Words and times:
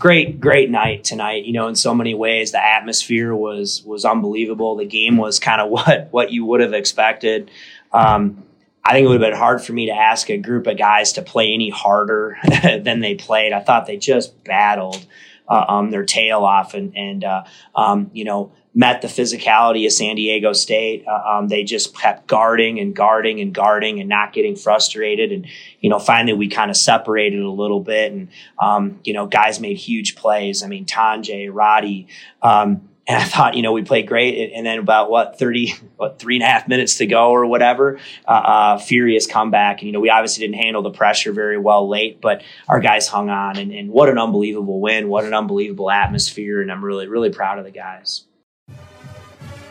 great, 0.00 0.40
great 0.40 0.70
night 0.70 1.04
tonight. 1.04 1.44
You 1.44 1.52
know, 1.52 1.68
in 1.68 1.76
so 1.76 1.94
many 1.94 2.14
ways, 2.14 2.50
the 2.50 2.64
atmosphere 2.64 3.32
was 3.32 3.84
was 3.84 4.04
unbelievable. 4.04 4.74
The 4.74 4.86
game 4.86 5.16
was 5.16 5.38
kind 5.38 5.60
of 5.60 5.70
what 5.70 6.08
what 6.10 6.32
you 6.32 6.44
would 6.46 6.60
have 6.60 6.72
expected. 6.72 7.52
Um, 7.92 8.42
I 8.84 8.92
think 8.92 9.04
it 9.04 9.08
would 9.08 9.20
have 9.20 9.30
been 9.30 9.38
hard 9.38 9.62
for 9.62 9.72
me 9.72 9.86
to 9.86 9.92
ask 9.92 10.30
a 10.30 10.38
group 10.38 10.66
of 10.66 10.78
guys 10.78 11.12
to 11.12 11.22
play 11.22 11.52
any 11.52 11.70
harder 11.70 12.38
than 12.62 13.00
they 13.00 13.14
played. 13.14 13.52
I 13.52 13.60
thought 13.60 13.86
they 13.86 13.98
just 13.98 14.42
battled 14.42 15.06
uh, 15.50 15.64
um, 15.68 15.90
their 15.90 16.04
tail 16.04 16.44
off 16.44 16.74
and 16.74 16.96
and 16.96 17.24
uh, 17.24 17.44
um, 17.74 18.10
you 18.14 18.24
know 18.24 18.52
met 18.72 19.02
the 19.02 19.08
physicality 19.08 19.84
of 19.84 19.92
San 19.92 20.14
Diego 20.16 20.52
State. 20.52 21.04
Uh, 21.06 21.38
um, 21.38 21.48
they 21.48 21.64
just 21.64 21.96
kept 21.96 22.28
guarding 22.28 22.78
and 22.78 22.94
guarding 22.94 23.40
and 23.40 23.52
guarding 23.52 23.98
and 23.98 24.08
not 24.08 24.32
getting 24.32 24.54
frustrated. 24.54 25.32
And, 25.32 25.46
you 25.80 25.90
know, 25.90 25.98
finally 25.98 26.34
we 26.34 26.48
kind 26.48 26.70
of 26.70 26.76
separated 26.76 27.40
a 27.40 27.50
little 27.50 27.80
bit 27.80 28.12
and, 28.12 28.28
um, 28.60 29.00
you 29.02 29.12
know, 29.12 29.26
guys 29.26 29.58
made 29.58 29.76
huge 29.76 30.14
plays. 30.14 30.62
I 30.62 30.68
mean, 30.68 30.86
Tonje, 30.86 31.48
Roddy, 31.52 32.06
um, 32.42 32.88
and 33.10 33.20
I 33.20 33.24
thought, 33.24 33.56
you 33.56 33.62
know, 33.62 33.72
we 33.72 33.82
played 33.82 34.06
great. 34.06 34.52
And 34.54 34.64
then 34.64 34.78
about 34.78 35.10
what, 35.10 35.36
30, 35.36 35.74
what, 35.96 36.20
three 36.20 36.36
and 36.36 36.44
a 36.44 36.46
half 36.46 36.68
minutes 36.68 36.98
to 36.98 37.06
go 37.06 37.30
or 37.30 37.44
whatever, 37.44 37.98
uh, 38.28 38.30
uh, 38.30 38.78
furious 38.78 39.26
comeback. 39.26 39.80
And, 39.80 39.88
you 39.88 39.92
know, 39.92 39.98
we 39.98 40.10
obviously 40.10 40.46
didn't 40.46 40.62
handle 40.62 40.80
the 40.82 40.92
pressure 40.92 41.32
very 41.32 41.58
well 41.58 41.88
late, 41.88 42.20
but 42.20 42.42
our 42.68 42.78
guys 42.78 43.08
hung 43.08 43.28
on. 43.28 43.56
And, 43.56 43.72
and 43.72 43.90
what 43.90 44.08
an 44.08 44.16
unbelievable 44.16 44.80
win. 44.80 45.08
What 45.08 45.24
an 45.24 45.34
unbelievable 45.34 45.90
atmosphere. 45.90 46.62
And 46.62 46.70
I'm 46.70 46.84
really, 46.84 47.08
really 47.08 47.30
proud 47.30 47.58
of 47.58 47.64
the 47.64 47.72
guys. 47.72 48.26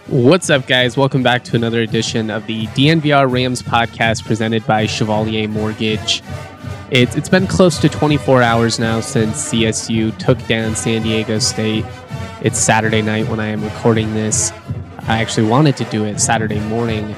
What's 0.08 0.50
up, 0.50 0.68
guys? 0.68 0.98
Welcome 0.98 1.24
back 1.24 1.46
to 1.46 1.56
another 1.56 1.80
edition 1.80 2.30
of 2.30 2.46
the 2.46 2.66
DNVR 2.68 3.32
Rams 3.32 3.64
podcast 3.64 4.26
presented 4.26 4.68
by 4.68 4.86
Chevalier 4.86 5.48
Mortgage. 5.48 6.22
It's, 6.92 7.16
it's 7.16 7.30
been 7.30 7.46
close 7.46 7.78
to 7.80 7.90
24 7.90 8.42
hours 8.42 8.80
now 8.80 9.00
since 9.00 9.52
CSU 9.52 10.18
took 10.18 10.44
down 10.48 10.76
San 10.76 11.04
Diego 11.04 11.38
State. 11.38 11.86
It's 12.42 12.58
Saturday 12.58 13.04
night 13.04 13.28
when 13.28 13.40
I 13.40 13.46
am 13.48 13.64
recording 13.64 14.16
this. 14.16 14.52
I 15.02 15.22
actually 15.22 15.48
wanted 15.48 15.78
to 15.78 15.84
do 15.86 16.06
it 16.06 16.20
Saturday 16.20 16.60
morning, 16.62 17.16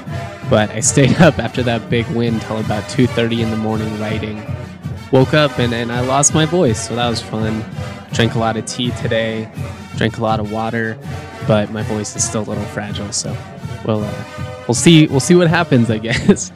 but 0.50 0.68
I 0.70 0.80
stayed 0.80 1.16
up 1.22 1.38
after 1.38 1.62
that 1.62 1.88
big 1.88 2.06
win 2.08 2.38
till 2.40 2.58
about 2.58 2.84
2:30 2.84 3.40
in 3.44 3.50
the 3.50 3.56
morning 3.56 3.98
writing. 3.98 4.42
Woke 5.10 5.32
up 5.32 5.58
and, 5.58 5.72
and 5.72 5.90
I 5.90 6.00
lost 6.00 6.34
my 6.34 6.44
voice, 6.44 6.88
so 6.88 6.94
that 6.96 7.08
was 7.08 7.22
fun. 7.22 7.64
Drank 8.12 8.34
a 8.34 8.38
lot 8.38 8.58
of 8.58 8.66
tea 8.66 8.90
today, 9.00 9.50
drank 9.96 10.18
a 10.18 10.22
lot 10.22 10.38
of 10.38 10.52
water, 10.52 10.98
but 11.46 11.70
my 11.70 11.82
voice 11.82 12.14
is 12.14 12.22
still 12.22 12.42
a 12.42 12.48
little 12.48 12.64
fragile. 12.64 13.10
So 13.10 13.34
we'll 13.86 14.04
uh, 14.04 14.24
we'll 14.68 14.74
see 14.74 15.06
we'll 15.06 15.20
see 15.20 15.34
what 15.34 15.48
happens. 15.48 15.90
I 15.90 15.96
guess. 16.08 16.52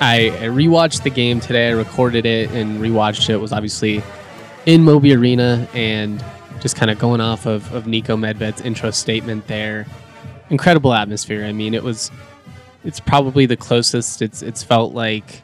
I, 0.00 0.30
rewatched 0.42 1.02
the 1.02 1.10
game 1.10 1.40
today. 1.40 1.68
I 1.68 1.72
recorded 1.72 2.24
it 2.26 2.50
and 2.50 2.80
rewatched 2.80 3.28
it. 3.28 3.34
it 3.34 3.40
was 3.40 3.52
obviously 3.52 4.02
in 4.66 4.84
Moby 4.84 5.14
Arena 5.14 5.68
and 5.74 6.22
just 6.60 6.76
kind 6.76 6.90
of 6.90 6.98
going 6.98 7.20
off 7.20 7.46
of, 7.46 7.72
of 7.74 7.84
Niko 7.84 8.18
Medved's 8.18 8.60
intro 8.60 8.90
statement 8.90 9.46
there. 9.46 9.86
Incredible 10.50 10.94
atmosphere. 10.94 11.44
I 11.44 11.52
mean, 11.52 11.74
it 11.74 11.82
was 11.82 12.10
it's 12.84 13.00
probably 13.00 13.44
the 13.44 13.56
closest 13.56 14.22
it's 14.22 14.40
it's 14.40 14.62
felt 14.62 14.94
like 14.94 15.42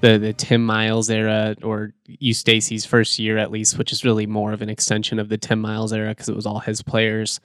the 0.00 0.18
the 0.18 0.32
Tim 0.32 0.64
Miles 0.64 1.10
era 1.10 1.56
or 1.62 1.92
Eustachy's 2.08 2.86
first 2.86 3.18
year 3.18 3.38
at 3.38 3.50
least, 3.50 3.76
which 3.76 3.92
is 3.92 4.04
really 4.04 4.26
more 4.26 4.52
of 4.52 4.62
an 4.62 4.68
extension 4.68 5.18
of 5.18 5.28
the 5.28 5.38
Tim 5.38 5.60
Miles 5.60 5.92
era 5.92 6.10
because 6.10 6.28
it 6.28 6.36
was 6.36 6.46
all 6.46 6.60
his 6.60 6.82
players. 6.82 7.40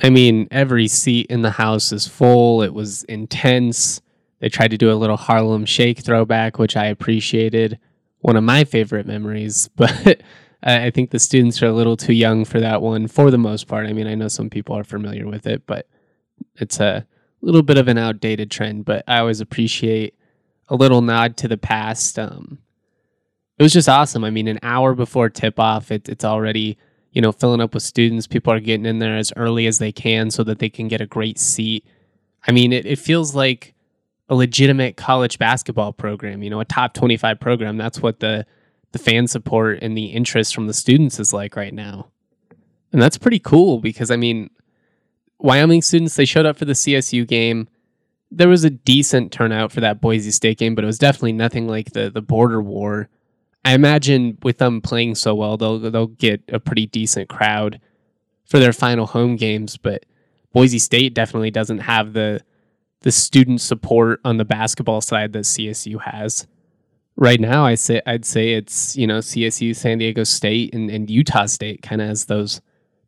I 0.00 0.10
mean, 0.10 0.48
every 0.50 0.88
seat 0.88 1.26
in 1.26 1.42
the 1.42 1.50
house 1.50 1.92
is 1.92 2.06
full. 2.06 2.62
It 2.62 2.72
was 2.72 3.02
intense. 3.04 4.00
They 4.40 4.48
tried 4.48 4.70
to 4.70 4.78
do 4.78 4.92
a 4.92 4.94
little 4.94 5.16
Harlem 5.16 5.64
Shake 5.64 6.00
throwback, 6.00 6.58
which 6.58 6.76
I 6.76 6.86
appreciated. 6.86 7.78
One 8.20 8.36
of 8.36 8.44
my 8.44 8.64
favorite 8.64 9.06
memories, 9.06 9.68
but 9.76 10.22
I 10.62 10.90
think 10.90 11.10
the 11.10 11.18
students 11.18 11.62
are 11.62 11.66
a 11.66 11.72
little 11.72 11.96
too 11.96 12.12
young 12.12 12.44
for 12.44 12.60
that 12.60 12.82
one 12.82 13.08
for 13.08 13.30
the 13.30 13.38
most 13.38 13.68
part. 13.68 13.86
I 13.86 13.92
mean, 13.92 14.06
I 14.06 14.14
know 14.14 14.28
some 14.28 14.50
people 14.50 14.76
are 14.76 14.84
familiar 14.84 15.26
with 15.26 15.46
it, 15.46 15.66
but 15.66 15.88
it's 16.56 16.80
a 16.80 17.06
little 17.40 17.62
bit 17.62 17.78
of 17.78 17.88
an 17.88 17.98
outdated 17.98 18.50
trend. 18.50 18.84
But 18.84 19.04
I 19.06 19.18
always 19.18 19.40
appreciate 19.40 20.14
a 20.68 20.76
little 20.76 21.02
nod 21.02 21.36
to 21.38 21.48
the 21.48 21.56
past. 21.56 22.18
Um, 22.18 22.58
it 23.58 23.62
was 23.62 23.72
just 23.72 23.88
awesome. 23.88 24.24
I 24.24 24.30
mean, 24.30 24.48
an 24.48 24.58
hour 24.62 24.94
before 24.94 25.28
tip 25.28 25.58
off, 25.58 25.90
it, 25.90 26.08
it's 26.08 26.24
already 26.24 26.78
you 27.12 27.22
know, 27.22 27.32
filling 27.32 27.60
up 27.60 27.74
with 27.74 27.82
students. 27.82 28.26
People 28.26 28.52
are 28.52 28.60
getting 28.60 28.86
in 28.86 28.98
there 28.98 29.16
as 29.16 29.32
early 29.36 29.66
as 29.66 29.78
they 29.78 29.92
can 29.92 30.30
so 30.30 30.44
that 30.44 30.58
they 30.58 30.68
can 30.68 30.88
get 30.88 31.00
a 31.00 31.06
great 31.06 31.38
seat. 31.38 31.84
I 32.46 32.52
mean, 32.52 32.72
it, 32.72 32.86
it 32.86 32.98
feels 32.98 33.34
like 33.34 33.74
a 34.28 34.34
legitimate 34.34 34.96
college 34.96 35.38
basketball 35.38 35.92
program, 35.92 36.42
you 36.42 36.50
know, 36.50 36.60
a 36.60 36.64
top 36.64 36.94
25 36.94 37.40
program. 37.40 37.76
That's 37.76 38.00
what 38.00 38.20
the, 38.20 38.46
the 38.92 38.98
fan 38.98 39.26
support 39.26 39.78
and 39.82 39.96
the 39.96 40.06
interest 40.06 40.54
from 40.54 40.66
the 40.66 40.74
students 40.74 41.18
is 41.18 41.32
like 41.32 41.56
right 41.56 41.74
now. 41.74 42.08
And 42.92 43.00
that's 43.00 43.18
pretty 43.18 43.38
cool 43.38 43.78
because, 43.80 44.10
I 44.10 44.16
mean, 44.16 44.50
Wyoming 45.38 45.82
students, 45.82 46.16
they 46.16 46.24
showed 46.24 46.46
up 46.46 46.56
for 46.56 46.64
the 46.64 46.72
CSU 46.72 47.26
game. 47.26 47.68
There 48.30 48.48
was 48.48 48.64
a 48.64 48.70
decent 48.70 49.32
turnout 49.32 49.72
for 49.72 49.80
that 49.80 50.00
Boise 50.00 50.30
State 50.30 50.58
game, 50.58 50.74
but 50.74 50.84
it 50.84 50.86
was 50.86 50.98
definitely 50.98 51.32
nothing 51.32 51.66
like 51.68 51.92
the, 51.92 52.10
the 52.10 52.22
border 52.22 52.60
war 52.60 53.08
I 53.64 53.74
imagine 53.74 54.38
with 54.42 54.58
them 54.58 54.80
playing 54.80 55.16
so 55.16 55.34
well, 55.34 55.56
they'll 55.56 55.78
they'll 55.78 56.06
get 56.06 56.42
a 56.48 56.58
pretty 56.60 56.86
decent 56.86 57.28
crowd 57.28 57.80
for 58.46 58.58
their 58.58 58.72
final 58.72 59.06
home 59.06 59.36
games. 59.36 59.76
But 59.76 60.06
Boise 60.52 60.78
State 60.78 61.14
definitely 61.14 61.50
doesn't 61.50 61.80
have 61.80 62.12
the 62.12 62.40
the 63.02 63.12
student 63.12 63.60
support 63.60 64.20
on 64.24 64.36
the 64.36 64.44
basketball 64.44 65.00
side 65.00 65.32
that 65.32 65.44
CSU 65.44 66.00
has. 66.00 66.46
Right 67.16 67.40
now, 67.40 67.64
I 67.66 67.74
say 67.74 68.00
I'd 68.06 68.24
say 68.24 68.52
it's 68.52 68.96
you 68.96 69.06
know 69.06 69.18
CSU, 69.18 69.74
San 69.74 69.98
Diego 69.98 70.24
State, 70.24 70.74
and, 70.74 70.90
and 70.90 71.10
Utah 71.10 71.46
State 71.46 71.82
kind 71.82 72.00
of 72.00 72.08
has 72.08 72.26
those 72.26 72.60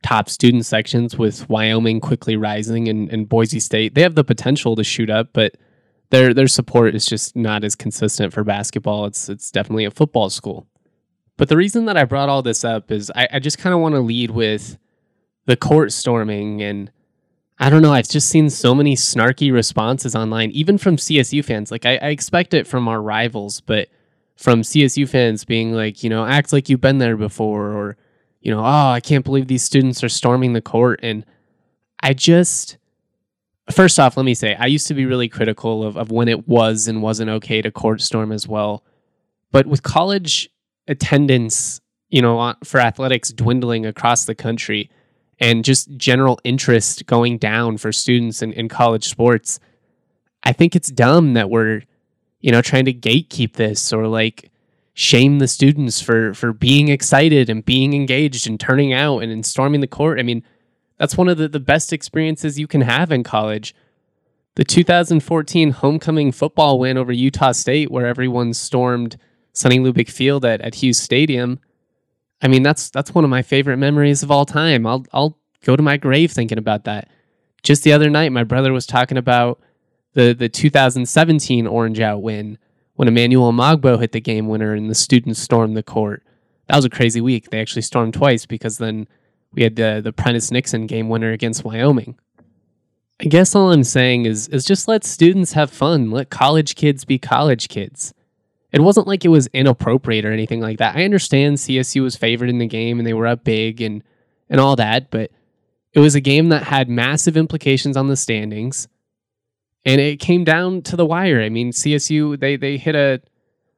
top 0.03 0.29
student 0.29 0.67
sections 0.67 1.17
with 1.17 1.49
Wyoming 1.49 2.01
quickly 2.01 2.37
rising 2.37 2.89
and, 2.89 3.11
and 3.13 3.29
Boise 3.29 3.61
State. 3.61 3.95
They 3.95 4.03
have 4.03 4.15
the 4.15 4.25
potential 4.25 4.75
to 4.77 4.85
shoot 4.85 5.11
up, 5.11 5.29
but 5.33 5.57
their 6.11 6.35
their 6.35 6.49
support 6.49 6.95
is 6.95 7.07
just 7.07 7.37
not 7.37 7.63
as 7.63 7.77
consistent 7.77 8.33
for 8.33 8.43
basketball. 8.43 9.07
It's 9.07 9.29
it's 9.29 9.51
definitely 9.51 9.85
a 9.85 9.91
football 9.91 10.31
school. 10.31 10.67
But 11.37 11.49
the 11.49 11.57
reason 11.57 11.87
that 11.87 11.97
I 11.97 12.05
brought 12.05 12.29
all 12.29 12.43
this 12.43 12.65
up 12.65 12.91
is 12.91 13.11
I, 13.15 13.29
I 13.33 13.39
just 13.39 13.59
kind 13.59 13.73
of 13.73 13.81
want 13.81 13.95
to 13.95 14.01
lead 14.01 14.31
with 14.31 14.77
the 15.47 15.57
court 15.57 15.93
storming 15.93 16.61
and 16.61 16.91
I 17.63 17.69
don't 17.69 17.83
know. 17.83 17.93
I've 17.93 18.09
just 18.09 18.31
seen 18.31 18.49
so 18.49 18.75
many 18.75 18.97
snarky 18.97 19.53
responses 19.53 20.17
online, 20.17 20.51
even 20.53 20.79
from 20.79 20.97
CSU 20.97 21.45
fans. 21.45 21.71
Like 21.71 21.85
I, 21.85 21.97
I 21.97 22.09
expect 22.09 22.55
it 22.55 22.67
from 22.67 22.89
our 22.89 23.03
rivals, 23.03 23.61
but 23.61 23.89
from 24.37 24.63
CSU 24.63 25.07
fans 25.07 25.45
being 25.45 25.75
like, 25.75 26.03
you 26.03 26.09
know, 26.09 26.25
act 26.25 26.55
like 26.55 26.71
you've 26.71 26.81
been 26.81 26.97
there 26.97 27.19
before, 27.19 27.67
or 27.73 27.99
you 28.41 28.51
know, 28.51 28.61
oh, 28.61 28.91
I 28.91 29.01
can't 29.01 29.27
believe 29.27 29.47
these 29.47 29.63
students 29.63 30.03
are 30.03 30.09
storming 30.09 30.55
the 30.55 30.63
court, 30.63 31.01
and 31.03 31.27
I 32.03 32.15
just 32.15 32.79
first 33.71 34.01
off, 34.01 34.17
let 34.17 34.25
me 34.25 34.35
say 34.35 34.55
I 34.55 34.65
used 34.65 34.87
to 34.87 34.95
be 34.95 35.05
really 35.05 35.29
critical 35.29 35.85
of, 35.85 35.99
of 35.99 36.11
when 36.11 36.29
it 36.29 36.49
was 36.49 36.89
and 36.89 37.03
wasn't 37.03 37.29
okay 37.29 37.61
to 37.61 37.71
court 37.71 38.01
storm 38.01 38.33
as 38.33 38.49
well. 38.49 38.85
But 39.53 39.67
with 39.67 39.83
college 39.83 40.49
attendance, 40.89 41.83
you 42.09 42.23
know, 42.23 42.55
for 42.65 42.81
athletics 42.81 43.31
dwindling 43.33 43.85
across 43.85 44.25
the 44.25 44.35
country 44.35 44.91
and 45.41 45.65
just 45.65 45.97
general 45.97 46.39
interest 46.45 47.07
going 47.07 47.39
down 47.39 47.79
for 47.79 47.93
students 47.93 48.43
in, 48.43 48.53
in 48.53 48.69
college 48.69 49.09
sports, 49.09 49.59
I 50.45 50.53
think 50.53 50.77
it's 50.77 50.91
dumb 50.91 51.35
that 51.35 51.51
we're, 51.51 51.83
you 52.41 52.53
know, 52.53 52.63
trying 52.63 52.85
to 52.85 52.93
gatekeep 52.93 53.55
this 53.55 53.93
or 53.93 54.07
like 54.07 54.51
shame 54.95 55.39
the 55.39 55.49
students 55.49 56.01
for 56.01 56.35
for 56.35 56.53
being 56.53 56.89
excited 56.89 57.49
and 57.49 57.65
being 57.65 57.95
engaged 57.95 58.47
and 58.47 58.61
turning 58.61 58.93
out 58.93 59.21
and, 59.21 59.33
and 59.33 59.47
storming 59.47 59.81
the 59.81 59.87
court. 59.87 60.19
I 60.19 60.23
mean, 60.23 60.43
that's 60.99 61.17
one 61.17 61.29
of 61.29 61.39
the, 61.39 61.49
the 61.49 61.61
best 61.61 61.93
experiences 61.93 62.59
you 62.59 62.67
can 62.67 62.83
have 62.83 63.11
in 63.11 63.23
college. 63.23 63.75
The 64.57 64.65
2014 64.65 65.71
homecoming 65.71 66.33
football 66.33 66.79
win 66.79 66.99
over 66.99 67.13
Utah 67.13 67.53
State, 67.53 67.91
where 67.91 68.07
everyone 68.07 68.53
stormed 68.53 69.17
Sonny 69.53 69.79
Lubick 69.79 70.11
Field 70.11 70.45
at, 70.45 70.61
at 70.61 70.77
Hughes 70.77 70.99
Stadium. 70.99 71.61
I 72.43 72.49
mean, 72.49 72.63
that's 72.63 72.91
that's 72.91 73.15
one 73.15 73.25
of 73.25 73.31
my 73.31 73.43
favorite 73.43 73.77
memories 73.79 74.23
of 74.23 74.31
all 74.31 74.45
time. 74.45 74.87
I'll 74.87 75.07
I'll 75.13 75.39
go 75.65 75.77
to 75.77 75.83
my 75.83 75.97
grave 75.97 76.33
thinking 76.33 76.59
about 76.59 76.85
that. 76.85 77.09
Just 77.63 77.83
the 77.83 77.93
other 77.93 78.11
night, 78.11 78.33
my 78.33 78.45
brother 78.45 78.73
was 78.73 78.87
talking 78.87 79.19
about 79.19 79.61
the 80.15 80.33
the 80.33 80.49
2017 80.49 81.67
Orange 81.67 82.01
Out 82.01 82.23
win 82.23 82.59
when 82.95 83.09
Emmanuel 83.09 83.53
Omogbo 83.53 84.01
hit 84.01 84.13
the 84.13 84.21
game 84.21 84.49
winner 84.49 84.75
and 84.75 84.91
the 84.91 84.95
students 84.95 85.41
stormed 85.41 85.77
the 85.77 85.83
court. 85.83 86.23
That 86.69 86.77
was 86.77 86.85
a 86.85 86.91
crazy 86.91 87.21
week. 87.21 87.51
They 87.51 87.61
actually 87.61 87.83
stormed 87.83 88.15
twice 88.15 88.47
because 88.47 88.79
then 88.79 89.09
we 89.53 89.63
had 89.63 89.77
the 89.77 90.01
the 90.03 90.13
Prentice 90.13 90.51
Nixon 90.51 90.87
game 90.87 91.09
winner 91.09 91.33
against 91.33 91.65
Wyoming. 91.65 92.19
I 93.21 93.25
guess 93.25 93.55
all 93.55 93.73
I'm 93.73 93.85
saying 93.85 94.25
is 94.25 94.49
is 94.49 94.65
just 94.65 94.89
let 94.89 95.05
students 95.05 95.53
have 95.53 95.71
fun. 95.71 96.11
Let 96.11 96.31
college 96.31 96.75
kids 96.75 97.05
be 97.05 97.19
college 97.19 97.69
kids. 97.69 98.15
It 98.73 98.81
wasn't 98.81 99.09
like 99.09 99.25
it 99.25 99.29
was 99.29 99.49
inappropriate 99.49 100.25
or 100.25 100.33
anything 100.33 100.61
like 100.61 100.79
that. 100.79 100.97
I 100.97 101.05
understand 101.05 101.57
CSU 101.57 102.03
was 102.03 102.17
favored 102.17 102.49
in 102.49 102.59
the 102.59 102.67
game 102.67 102.99
and 102.99 103.07
they 103.07 103.15
were 103.15 103.27
up 103.27 103.45
big 103.45 103.81
and 103.81 104.03
and 104.49 104.61
all 104.61 104.77
that, 104.77 105.11
but 105.11 105.31
it 105.93 106.01
was 106.01 106.15
a 106.15 106.21
game 106.21 106.49
that 106.51 106.65
had 106.65 106.89
massive 106.89 107.37
implications 107.37 107.97
on 107.97 108.09
the 108.09 108.17
standings. 108.17 108.89
And 109.85 110.01
it 110.01 110.21
came 110.21 110.45
down 110.45 110.83
to 110.83 110.97
the 110.97 111.07
wire. 111.07 111.41
I 111.41 111.49
mean, 111.49 111.73
CSU 111.73 112.39
they 112.39 112.57
they 112.57 112.77
hit 112.77 112.95
a 112.95 113.21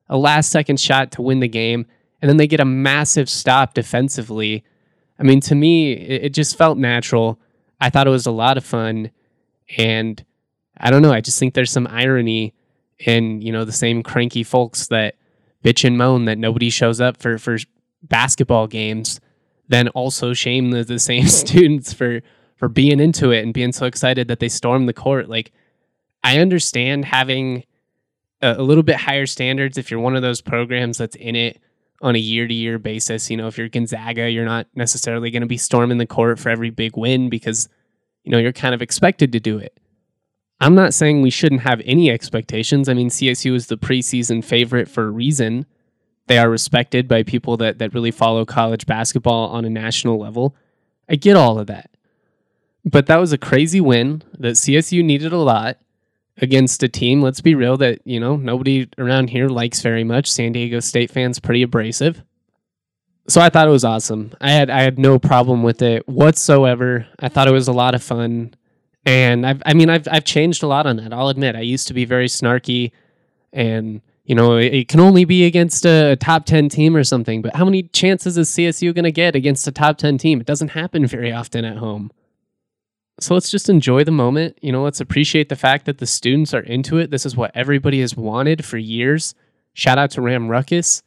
a 0.09 0.19
last 0.19 0.51
second 0.51 0.81
shot 0.81 1.13
to 1.13 1.23
win 1.23 1.41
the 1.41 1.49
game 1.49 1.87
and 2.23 2.29
then 2.29 2.37
they 2.37 2.47
get 2.47 2.61
a 2.61 2.65
massive 2.65 3.29
stop 3.29 3.75
defensively. 3.75 4.65
I 5.19 5.25
mean, 5.25 5.41
to 5.41 5.55
me, 5.57 5.93
it, 5.93 6.27
it 6.27 6.35
just 6.35 6.57
felt 6.57 6.79
natural. 6.79 7.39
I 7.81 7.91
thought 7.91 8.07
it 8.07 8.11
was 8.11 8.27
a 8.27 8.31
lot 8.33 8.57
of 8.57 8.65
fun, 8.65 9.11
and 9.77 10.25
I 10.79 10.91
don't 10.91 11.03
know. 11.03 11.13
I 11.13 11.21
just 11.21 11.39
think 11.39 11.55
there's 11.55 11.73
some 11.73 11.89
irony 11.89 12.55
in 13.01 13.43
you 13.43 13.51
know 13.51 13.65
the 13.65 13.73
same 13.73 14.05
cranky 14.05 14.45
folks 14.45 14.87
that 14.87 15.17
bitch 15.65 15.85
and 15.85 15.99
moan 15.99 16.27
that 16.27 16.39
nobody 16.39 16.71
shows 16.71 17.01
up 17.01 17.17
for 17.17 17.39
for 17.39 17.59
basketball 18.05 18.69
games, 18.69 19.21
then 19.69 19.89
also 19.89 20.33
shame 20.33 20.71
the, 20.71 20.85
the 20.85 20.99
same 20.99 21.27
students 21.29 21.93
for 21.93 22.21
for 22.57 22.69
being 22.69 23.01
into 23.01 23.33
it 23.33 23.43
and 23.43 23.53
being 23.53 23.73
so 23.73 23.87
excited 23.87 24.29
that 24.29 24.39
they 24.39 24.49
storm 24.49 24.87
the 24.87 24.93
court. 24.93 25.29
Like 25.29 25.51
I 26.23 26.39
understand 26.39 27.05
having 27.05 27.65
a, 28.41 28.55
a 28.59 28.63
little 28.63 28.85
bit 28.85 28.97
higher 28.97 29.27
standards 29.27 29.79
if 29.79 29.91
you're 29.91 30.01
one 30.01 30.15
of 30.15 30.23
those 30.23 30.41
programs 30.41 30.99
that's 30.99 31.17
in 31.17 31.35
it 31.35 31.61
on 32.03 32.17
a 32.17 32.19
year 32.19 32.47
to 32.47 32.55
year 32.55 32.79
basis. 32.79 33.31
You 33.31 33.37
know, 33.37 33.47
if 33.47 33.57
you're 33.57 33.69
Gonzaga, 33.69 34.31
you're 34.31 34.45
not 34.45 34.67
necessarily 34.75 35.31
going 35.31 35.43
to 35.43 35.49
be 35.49 35.57
storming 35.57 35.99
the 35.99 36.07
court 36.07 36.39
for 36.39 36.51
every 36.51 36.71
big 36.71 36.97
win 36.97 37.31
because, 37.31 37.69
you 38.25 38.33
know, 38.33 38.39
you're 38.39 38.53
kind 38.53 38.75
of 38.75 38.83
expected 38.83 39.33
to 39.33 39.41
do 39.41 39.59
it. 39.59 39.79
I'm 40.61 40.75
not 40.75 40.95
saying 40.95 41.23
we 41.23 41.31
shouldn't 41.31 41.63
have 41.63 41.81
any 41.85 42.11
expectations. 42.11 42.89
I 42.89 42.95
mean, 42.95 43.09
CSU 43.09 43.55
is 43.55 43.67
the 43.67 43.77
preseason 43.77 44.45
favorite 44.45 44.89
for 44.89 45.05
a 45.05 45.11
reason. 45.11 45.67
They 46.27 46.39
are 46.39 46.49
respected 46.49 47.09
by 47.09 47.23
people 47.23 47.57
that, 47.59 47.79
that 47.79 47.95
really 47.95 48.11
follow 48.11 48.45
college 48.45 48.87
basketball 48.87 49.51
on 49.51 49.65
a 49.65 49.71
national 49.71 50.19
level. 50.19 50.57
I 51.09 51.17
get 51.17 51.37
all 51.37 51.59
of 51.59 51.67
that. 51.67 51.91
But 52.85 53.07
that 53.07 53.17
was 53.17 53.33
a 53.33 53.39
crazy 53.39 53.81
win 53.81 54.23
that 54.39 54.55
CSU 54.55 55.05
needed 55.05 55.33
a 55.33 55.39
lot 55.39 55.79
against 56.39 56.83
a 56.83 56.89
team, 56.89 57.21
let's 57.21 57.41
be 57.41 57.55
real, 57.55 57.77
that, 57.77 58.01
you 58.05 58.19
know, 58.19 58.37
nobody 58.37 58.89
around 58.99 59.31
here 59.31 59.49
likes 59.49 59.83
very 59.83 60.03
much. 60.03 60.33
San 60.33 60.53
Diego 60.53 60.81
State 60.81 61.11
fans 61.11 61.39
pretty 61.39 61.63
abrasive. 61.63 62.23
So 63.29 63.41
I 63.41 63.51
thought 63.51 63.69
it 63.69 63.73
was 63.73 63.85
awesome. 63.85 64.33
I 64.41 64.51
had 64.51 64.69
I 64.69 64.83
had 64.83 64.99
no 64.99 65.19
problem 65.19 65.63
with 65.63 65.81
it 65.83 66.09
whatsoever. 66.09 67.07
I 67.21 67.29
thought 67.29 67.47
it 67.47 67.53
was 67.53 67.69
a 67.69 67.73
lot 67.73 67.95
of 67.95 68.03
fun. 68.03 68.55
And 69.05 69.47
I've, 69.47 69.63
I 69.65 69.75
mean, 69.75 69.91
I've, 69.91 70.09
I've 70.11 70.25
changed 70.25 70.63
a 70.63 70.67
lot 70.67 70.87
on 70.87 70.97
that. 70.97 71.13
I'll 71.13 71.29
admit, 71.29 71.55
I 71.55 71.61
used 71.61 71.89
to 71.89 71.95
be 71.95 72.05
very 72.05 72.29
snarky, 72.29 72.93
and 73.53 74.01
you 74.25 74.35
know, 74.35 74.57
it, 74.57 74.89
can 74.89 75.01
only 75.01 75.25
be 75.25 75.45
against 75.45 75.85
a, 75.85 76.17
top 76.17 76.45
ten 76.45 76.69
team 76.69 76.97
or 76.97 77.05
something. 77.05 77.43
But 77.43 77.57
how 77.57 77.65
many 77.65 77.85
chances 77.85 78.39
is 78.39 78.51
CSU 78.51 78.95
going 78.95 79.05
to 79.05 79.13
get 79.13 79.35
against 79.35 79.67
a 79.67 79.73
top 79.73 79.99
ten 79.99 80.19
team? 80.19 80.41
It 80.41 80.47
doesn't 80.47 80.69
happen 80.69 81.07
very 81.17 81.33
often 81.33 81.65
at 81.65 81.79
home. 81.79 82.13
So 83.21 83.35
let's 83.35 83.51
just 83.51 83.69
enjoy 83.69 84.05
the 84.05 84.11
moment. 84.11 84.59
You 84.63 84.73
know, 84.73 84.83
let's 84.83 85.01
appreciate 85.01 85.49
the 85.49 85.57
fact 85.57 85.87
that 85.87 85.99
the 85.99 86.07
students 86.07 86.55
are 86.55 86.61
into 86.61 86.99
it. 86.99 87.11
This 87.11 87.27
is 87.27 87.37
what 87.37 87.53
everybody 87.55 88.01
has 88.01 88.17
wanted 88.17 88.65
for 88.65 88.79
years. 88.79 89.35
Shout 89.75 89.99
out 89.99 90.11
to 90.13 90.23
Ram 90.23 90.49
Ruckus. 90.49 91.03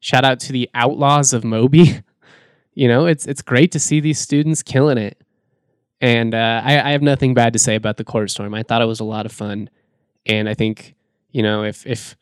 Shout 0.00 0.24
out 0.24 0.40
to 0.40 0.52
the 0.52 0.70
Outlaws 0.74 1.32
of 1.32 1.44
Moby. 1.44 2.02
you 2.74 2.88
know, 2.88 3.06
it's 3.06 3.26
it's 3.26 3.42
great 3.42 3.72
to 3.72 3.78
see 3.78 4.00
these 4.00 4.18
students 4.18 4.62
killing 4.62 4.98
it. 4.98 5.20
And 6.00 6.34
uh, 6.34 6.62
I, 6.64 6.80
I, 6.80 6.92
have 6.92 7.02
nothing 7.02 7.34
bad 7.34 7.52
to 7.52 7.58
say 7.58 7.74
about 7.74 7.98
the 7.98 8.04
court 8.04 8.30
storm. 8.30 8.54
I 8.54 8.62
thought 8.62 8.80
it 8.80 8.86
was 8.86 9.00
a 9.00 9.04
lot 9.04 9.26
of 9.26 9.32
fun, 9.32 9.68
and 10.24 10.48
I 10.48 10.54
think 10.54 10.94
you 11.30 11.42
know 11.42 11.62
if 11.62 11.86
if 11.86 12.16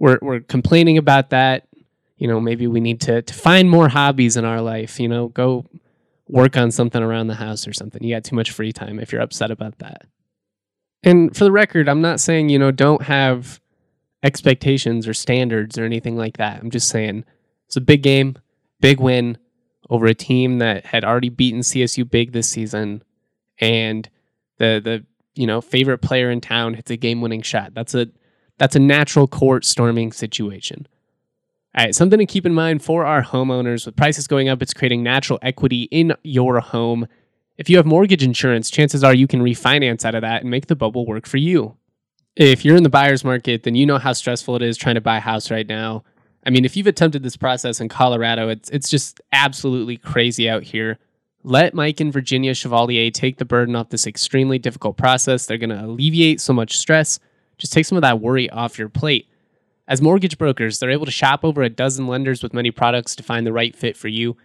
we're 0.00 0.18
we're 0.20 0.40
complaining 0.40 0.98
about 0.98 1.30
that, 1.30 1.68
you 2.16 2.26
know 2.26 2.40
maybe 2.40 2.66
we 2.66 2.80
need 2.80 3.00
to 3.02 3.22
to 3.22 3.34
find 3.34 3.70
more 3.70 3.88
hobbies 3.88 4.36
in 4.36 4.44
our 4.44 4.60
life. 4.60 4.98
You 4.98 5.06
know, 5.08 5.28
go 5.28 5.66
work 6.26 6.56
on 6.56 6.72
something 6.72 7.02
around 7.02 7.28
the 7.28 7.34
house 7.34 7.68
or 7.68 7.72
something. 7.72 8.02
You 8.02 8.14
got 8.14 8.24
too 8.24 8.34
much 8.34 8.50
free 8.50 8.72
time 8.72 8.98
if 8.98 9.12
you're 9.12 9.20
upset 9.20 9.52
about 9.52 9.78
that. 9.78 10.06
And 11.02 11.36
for 11.36 11.44
the 11.44 11.52
record, 11.52 11.88
I'm 11.88 12.00
not 12.00 12.18
saying 12.18 12.48
you 12.48 12.58
know 12.58 12.72
don't 12.72 13.02
have 13.02 13.60
expectations 14.22 15.06
or 15.06 15.14
standards 15.14 15.78
or 15.78 15.84
anything 15.84 16.16
like 16.16 16.38
that. 16.38 16.60
I'm 16.60 16.70
just 16.70 16.88
saying 16.88 17.24
it's 17.66 17.76
a 17.76 17.80
big 17.80 18.02
game, 18.02 18.36
big 18.80 19.00
win 19.00 19.38
over 19.88 20.06
a 20.06 20.14
team 20.14 20.58
that 20.58 20.86
had 20.86 21.04
already 21.04 21.28
beaten 21.28 21.60
CSU 21.60 22.08
big 22.08 22.32
this 22.32 22.48
season 22.48 23.02
and 23.58 24.08
the 24.58 24.80
the 24.82 25.04
you 25.34 25.46
know 25.46 25.60
favorite 25.60 25.98
player 25.98 26.30
in 26.30 26.40
town 26.40 26.74
hits 26.74 26.90
a 26.90 26.96
game 26.96 27.20
winning 27.20 27.42
shot. 27.42 27.74
That's 27.74 27.94
a 27.94 28.08
that's 28.60 28.76
a 28.76 28.78
natural 28.78 29.26
court 29.26 29.64
storming 29.64 30.12
situation. 30.12 30.86
All 31.74 31.82
right, 31.82 31.94
something 31.94 32.18
to 32.18 32.26
keep 32.26 32.44
in 32.44 32.52
mind 32.52 32.84
for 32.84 33.06
our 33.06 33.22
homeowners 33.22 33.86
with 33.86 33.96
prices 33.96 34.26
going 34.26 34.50
up, 34.50 34.60
it's 34.60 34.74
creating 34.74 35.02
natural 35.02 35.38
equity 35.40 35.84
in 35.84 36.14
your 36.22 36.60
home. 36.60 37.08
If 37.56 37.70
you 37.70 37.78
have 37.78 37.86
mortgage 37.86 38.22
insurance, 38.22 38.68
chances 38.68 39.02
are 39.02 39.14
you 39.14 39.26
can 39.26 39.40
refinance 39.40 40.04
out 40.04 40.14
of 40.14 40.20
that 40.20 40.42
and 40.42 40.50
make 40.50 40.66
the 40.66 40.76
bubble 40.76 41.06
work 41.06 41.26
for 41.26 41.38
you. 41.38 41.74
If 42.36 42.62
you're 42.62 42.76
in 42.76 42.82
the 42.82 42.90
buyer's 42.90 43.24
market, 43.24 43.62
then 43.62 43.76
you 43.76 43.86
know 43.86 43.96
how 43.96 44.12
stressful 44.12 44.56
it 44.56 44.62
is 44.62 44.76
trying 44.76 44.96
to 44.96 45.00
buy 45.00 45.16
a 45.16 45.20
house 45.20 45.50
right 45.50 45.66
now. 45.66 46.04
I 46.44 46.50
mean, 46.50 46.66
if 46.66 46.76
you've 46.76 46.86
attempted 46.86 47.22
this 47.22 47.38
process 47.38 47.80
in 47.80 47.88
Colorado, 47.88 48.50
it's 48.50 48.68
it's 48.68 48.90
just 48.90 49.22
absolutely 49.32 49.96
crazy 49.96 50.50
out 50.50 50.64
here. 50.64 50.98
Let 51.44 51.72
Mike 51.72 52.00
and 52.00 52.12
Virginia 52.12 52.52
Chevalier 52.52 53.10
take 53.10 53.38
the 53.38 53.46
burden 53.46 53.74
off 53.74 53.88
this 53.88 54.06
extremely 54.06 54.58
difficult 54.58 54.98
process. 54.98 55.46
They're 55.46 55.56
going 55.56 55.70
to 55.70 55.82
alleviate 55.82 56.42
so 56.42 56.52
much 56.52 56.76
stress. 56.76 57.18
Just 57.60 57.72
take 57.72 57.84
some 57.84 57.96
of 57.96 58.02
that 58.02 58.20
worry 58.20 58.48
off 58.50 58.78
your 58.78 58.88
plate. 58.88 59.28
As 59.86 60.00
mortgage 60.00 60.38
brokers, 60.38 60.78
they're 60.78 60.90
able 60.90 61.04
to 61.04 61.12
shop 61.12 61.44
over 61.44 61.62
a 61.62 61.68
dozen 61.68 62.06
lenders 62.06 62.42
with 62.42 62.54
many 62.54 62.70
products 62.70 63.14
to 63.16 63.22
find 63.22 63.46
the 63.46 63.52
right 63.52 63.76
fit 63.76 63.96
for 63.96 64.08
you. 64.08 64.36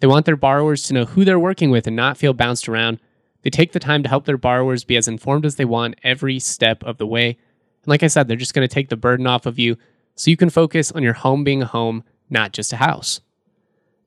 They 0.00 0.06
want 0.06 0.26
their 0.26 0.36
borrowers 0.36 0.82
to 0.84 0.94
know 0.94 1.04
who 1.04 1.24
they're 1.24 1.38
working 1.38 1.70
with 1.70 1.86
and 1.86 1.94
not 1.94 2.16
feel 2.16 2.32
bounced 2.32 2.68
around. 2.68 3.00
They 3.42 3.50
take 3.50 3.72
the 3.72 3.78
time 3.78 4.02
to 4.02 4.08
help 4.08 4.24
their 4.24 4.38
borrowers 4.38 4.82
be 4.82 4.96
as 4.96 5.06
informed 5.06 5.46
as 5.46 5.56
they 5.56 5.64
want 5.64 5.96
every 6.02 6.38
step 6.38 6.82
of 6.82 6.98
the 6.98 7.06
way. 7.06 7.28
And 7.28 7.86
like 7.86 8.02
I 8.02 8.08
said, 8.08 8.26
they're 8.26 8.36
just 8.36 8.54
going 8.54 8.66
to 8.66 8.74
take 8.74 8.88
the 8.88 8.96
burden 8.96 9.26
off 9.26 9.46
of 9.46 9.58
you 9.58 9.76
so 10.16 10.30
you 10.30 10.36
can 10.36 10.50
focus 10.50 10.90
on 10.90 11.02
your 11.02 11.12
home 11.12 11.44
being 11.44 11.62
a 11.62 11.66
home, 11.66 12.02
not 12.30 12.52
just 12.52 12.72
a 12.72 12.76
house. 12.76 13.20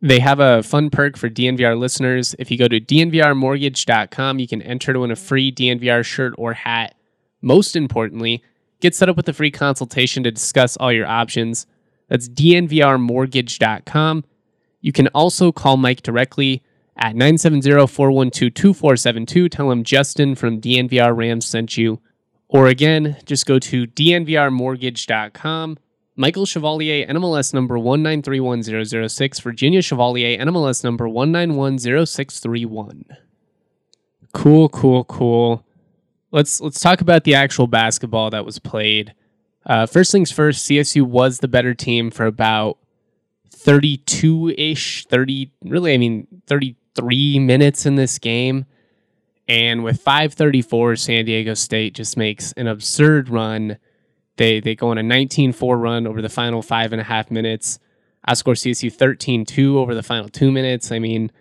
They 0.02 0.20
have 0.20 0.40
a 0.40 0.62
fun 0.62 0.90
perk 0.90 1.18
for 1.18 1.30
DNVR 1.30 1.78
listeners. 1.78 2.36
If 2.38 2.52
you 2.52 2.58
go 2.58 2.68
to 2.68 2.80
dnvrmortgage.com, 2.80 4.40
you 4.40 4.48
can 4.48 4.62
enter 4.62 4.94
to 4.94 5.00
win 5.00 5.12
a 5.12 5.16
free 5.16 5.52
DNVR 5.52 6.04
shirt 6.04 6.34
or 6.38 6.54
hat. 6.54 6.96
Most 7.42 7.76
importantly, 7.76 8.44
get 8.80 8.96
set 8.96 9.10
up 9.10 9.18
with 9.18 9.28
a 9.30 9.34
free 9.34 9.52
consultation 9.52 10.24
to 10.24 10.32
discuss 10.32 10.76
all 10.78 10.92
your 10.92 11.06
options. 11.08 11.68
That's 12.08 12.28
dnvrmortgage.com. 12.30 14.24
You 14.82 14.92
can 14.92 15.08
also 15.08 15.52
call 15.52 15.78
Mike 15.78 16.04
directly 16.04 16.62
at 16.96 17.16
970-412-2472. 17.16 19.52
Tell 19.52 19.72
him 19.72 19.84
Justin 19.84 20.36
from 20.36 20.62
DNVR 20.62 21.16
Rams 21.16 21.46
sent 21.46 21.78
you. 21.78 22.00
Or 22.48 22.68
again, 22.68 23.18
just 23.26 23.46
go 23.46 23.60
to 23.60 23.86
dnvrmortgage.com 23.88 25.78
Michael 26.20 26.48
Chevalier, 26.48 27.06
NMLS 27.06 27.54
number 27.54 27.78
1931006, 27.78 29.40
Virginia 29.40 29.84
Chevalier, 29.84 30.36
NMLS 30.40 30.84
number 30.84 31.08
1910631. 31.08 33.04
Cool, 34.34 34.68
cool, 34.70 35.04
cool. 35.04 35.64
Let's 36.38 36.62
let's 36.62 36.80
talk 36.80 37.02
about 37.02 37.24
the 37.24 37.34
actual 37.34 37.66
basketball 37.66 38.30
that 38.30 38.46
was 38.46 38.60
played. 38.60 39.16
Uh, 39.66 39.88
first 39.88 40.12
things 40.12 40.32
first, 40.32 40.70
CSU 40.70 41.02
was 41.02 41.40
the 41.40 41.48
better 41.48 41.74
team 41.74 42.12
for 42.12 42.28
about 42.28 42.78
32 43.50 44.54
ish, 44.56 45.08
30, 45.08 45.52
really, 45.66 45.96
I 45.96 45.98
mean, 45.98 46.28
33 46.46 47.40
minutes 47.40 47.88
in 47.88 47.96
this 47.96 48.20
game. 48.20 48.68
And 49.48 49.84
with 49.84 50.00
534, 50.00 50.98
San 50.98 51.26
Diego 51.26 51.56
State 51.56 51.96
just 51.96 52.16
makes 52.18 52.52
an 52.54 52.68
absurd 52.68 53.30
run 53.30 53.78
they 54.36 54.60
they 54.60 54.76
go 54.76 54.90
on 54.90 55.00
a 55.00 55.02
19-4 55.02 55.82
run 55.82 56.06
over 56.06 56.22
the 56.22 56.30
final 56.30 56.62
five 56.62 56.92
and 56.92 57.02
a 57.02 57.06
half 57.06 57.32
minutes. 57.32 57.80
I 58.24 58.36
score 58.36 58.54
CSU 58.54 58.96
13-2 58.96 59.74
over 59.74 59.96
the 59.96 60.04
final 60.04 60.30
two 60.30 60.52
minutes. 60.52 60.92
I 60.92 61.00
mean, 61.00 61.32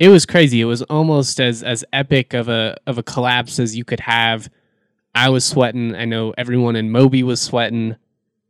it 0.00 0.08
was 0.08 0.24
crazy. 0.24 0.60
It 0.62 0.64
was 0.64 0.82
almost 0.82 1.38
as 1.38 1.62
as 1.62 1.84
epic 1.92 2.34
of 2.34 2.48
a 2.48 2.76
of 2.86 2.98
a 2.98 3.02
collapse 3.02 3.60
as 3.60 3.76
you 3.76 3.84
could 3.84 4.00
have. 4.00 4.48
I 5.14 5.28
was 5.28 5.44
sweating. 5.44 5.94
I 5.94 6.06
know 6.06 6.34
everyone 6.38 6.74
in 6.74 6.90
Moby 6.90 7.22
was 7.22 7.40
sweating. 7.40 7.96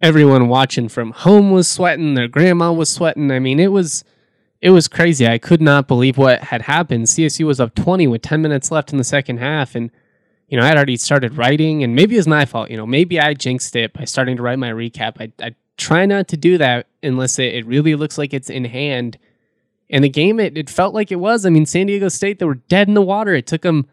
Everyone 0.00 0.48
watching 0.48 0.88
from 0.88 1.10
home 1.10 1.50
was 1.50 1.68
sweating. 1.68 2.14
Their 2.14 2.28
grandma 2.28 2.72
was 2.72 2.88
sweating. 2.88 3.30
I 3.32 3.40
mean, 3.40 3.58
it 3.58 3.72
was 3.72 4.04
it 4.62 4.70
was 4.70 4.88
crazy. 4.88 5.26
I 5.26 5.38
could 5.38 5.60
not 5.60 5.88
believe 5.88 6.16
what 6.16 6.44
had 6.44 6.62
happened. 6.62 7.06
CSU 7.06 7.44
was 7.46 7.60
up 7.60 7.74
20 7.74 8.06
with 8.06 8.22
10 8.22 8.40
minutes 8.40 8.70
left 8.70 8.92
in 8.92 8.98
the 8.98 9.04
second 9.04 9.38
half 9.38 9.74
and 9.74 9.90
you 10.50 10.56
know, 10.56 10.64
I 10.64 10.66
had 10.66 10.76
already 10.76 10.96
started 10.96 11.36
writing, 11.36 11.84
and 11.84 11.94
maybe 11.94 12.16
it 12.16 12.18
was 12.18 12.26
my 12.26 12.44
fault. 12.44 12.70
You 12.70 12.76
know, 12.76 12.86
maybe 12.86 13.20
I 13.20 13.34
jinxed 13.34 13.76
it 13.76 13.92
by 13.92 14.04
starting 14.04 14.36
to 14.36 14.42
write 14.42 14.58
my 14.58 14.72
recap. 14.72 15.14
I, 15.20 15.32
I 15.40 15.54
try 15.76 16.06
not 16.06 16.26
to 16.26 16.36
do 16.36 16.58
that 16.58 16.88
unless 17.04 17.38
it, 17.38 17.54
it 17.54 17.66
really 17.66 17.94
looks 17.94 18.18
like 18.18 18.34
it's 18.34 18.50
in 18.50 18.64
hand. 18.64 19.16
And 19.90 20.04
the 20.04 20.08
game, 20.08 20.38
it, 20.38 20.56
it 20.56 20.70
felt 20.70 20.94
like 20.94 21.10
it 21.10 21.16
was. 21.16 21.44
I 21.44 21.50
mean, 21.50 21.66
San 21.66 21.86
Diego 21.86 22.08
State, 22.08 22.38
they 22.38 22.46
were 22.46 22.54
dead 22.54 22.88
in 22.88 22.94
the 22.94 23.02
water. 23.02 23.34
It 23.34 23.46
took 23.46 23.62
them 23.62 23.86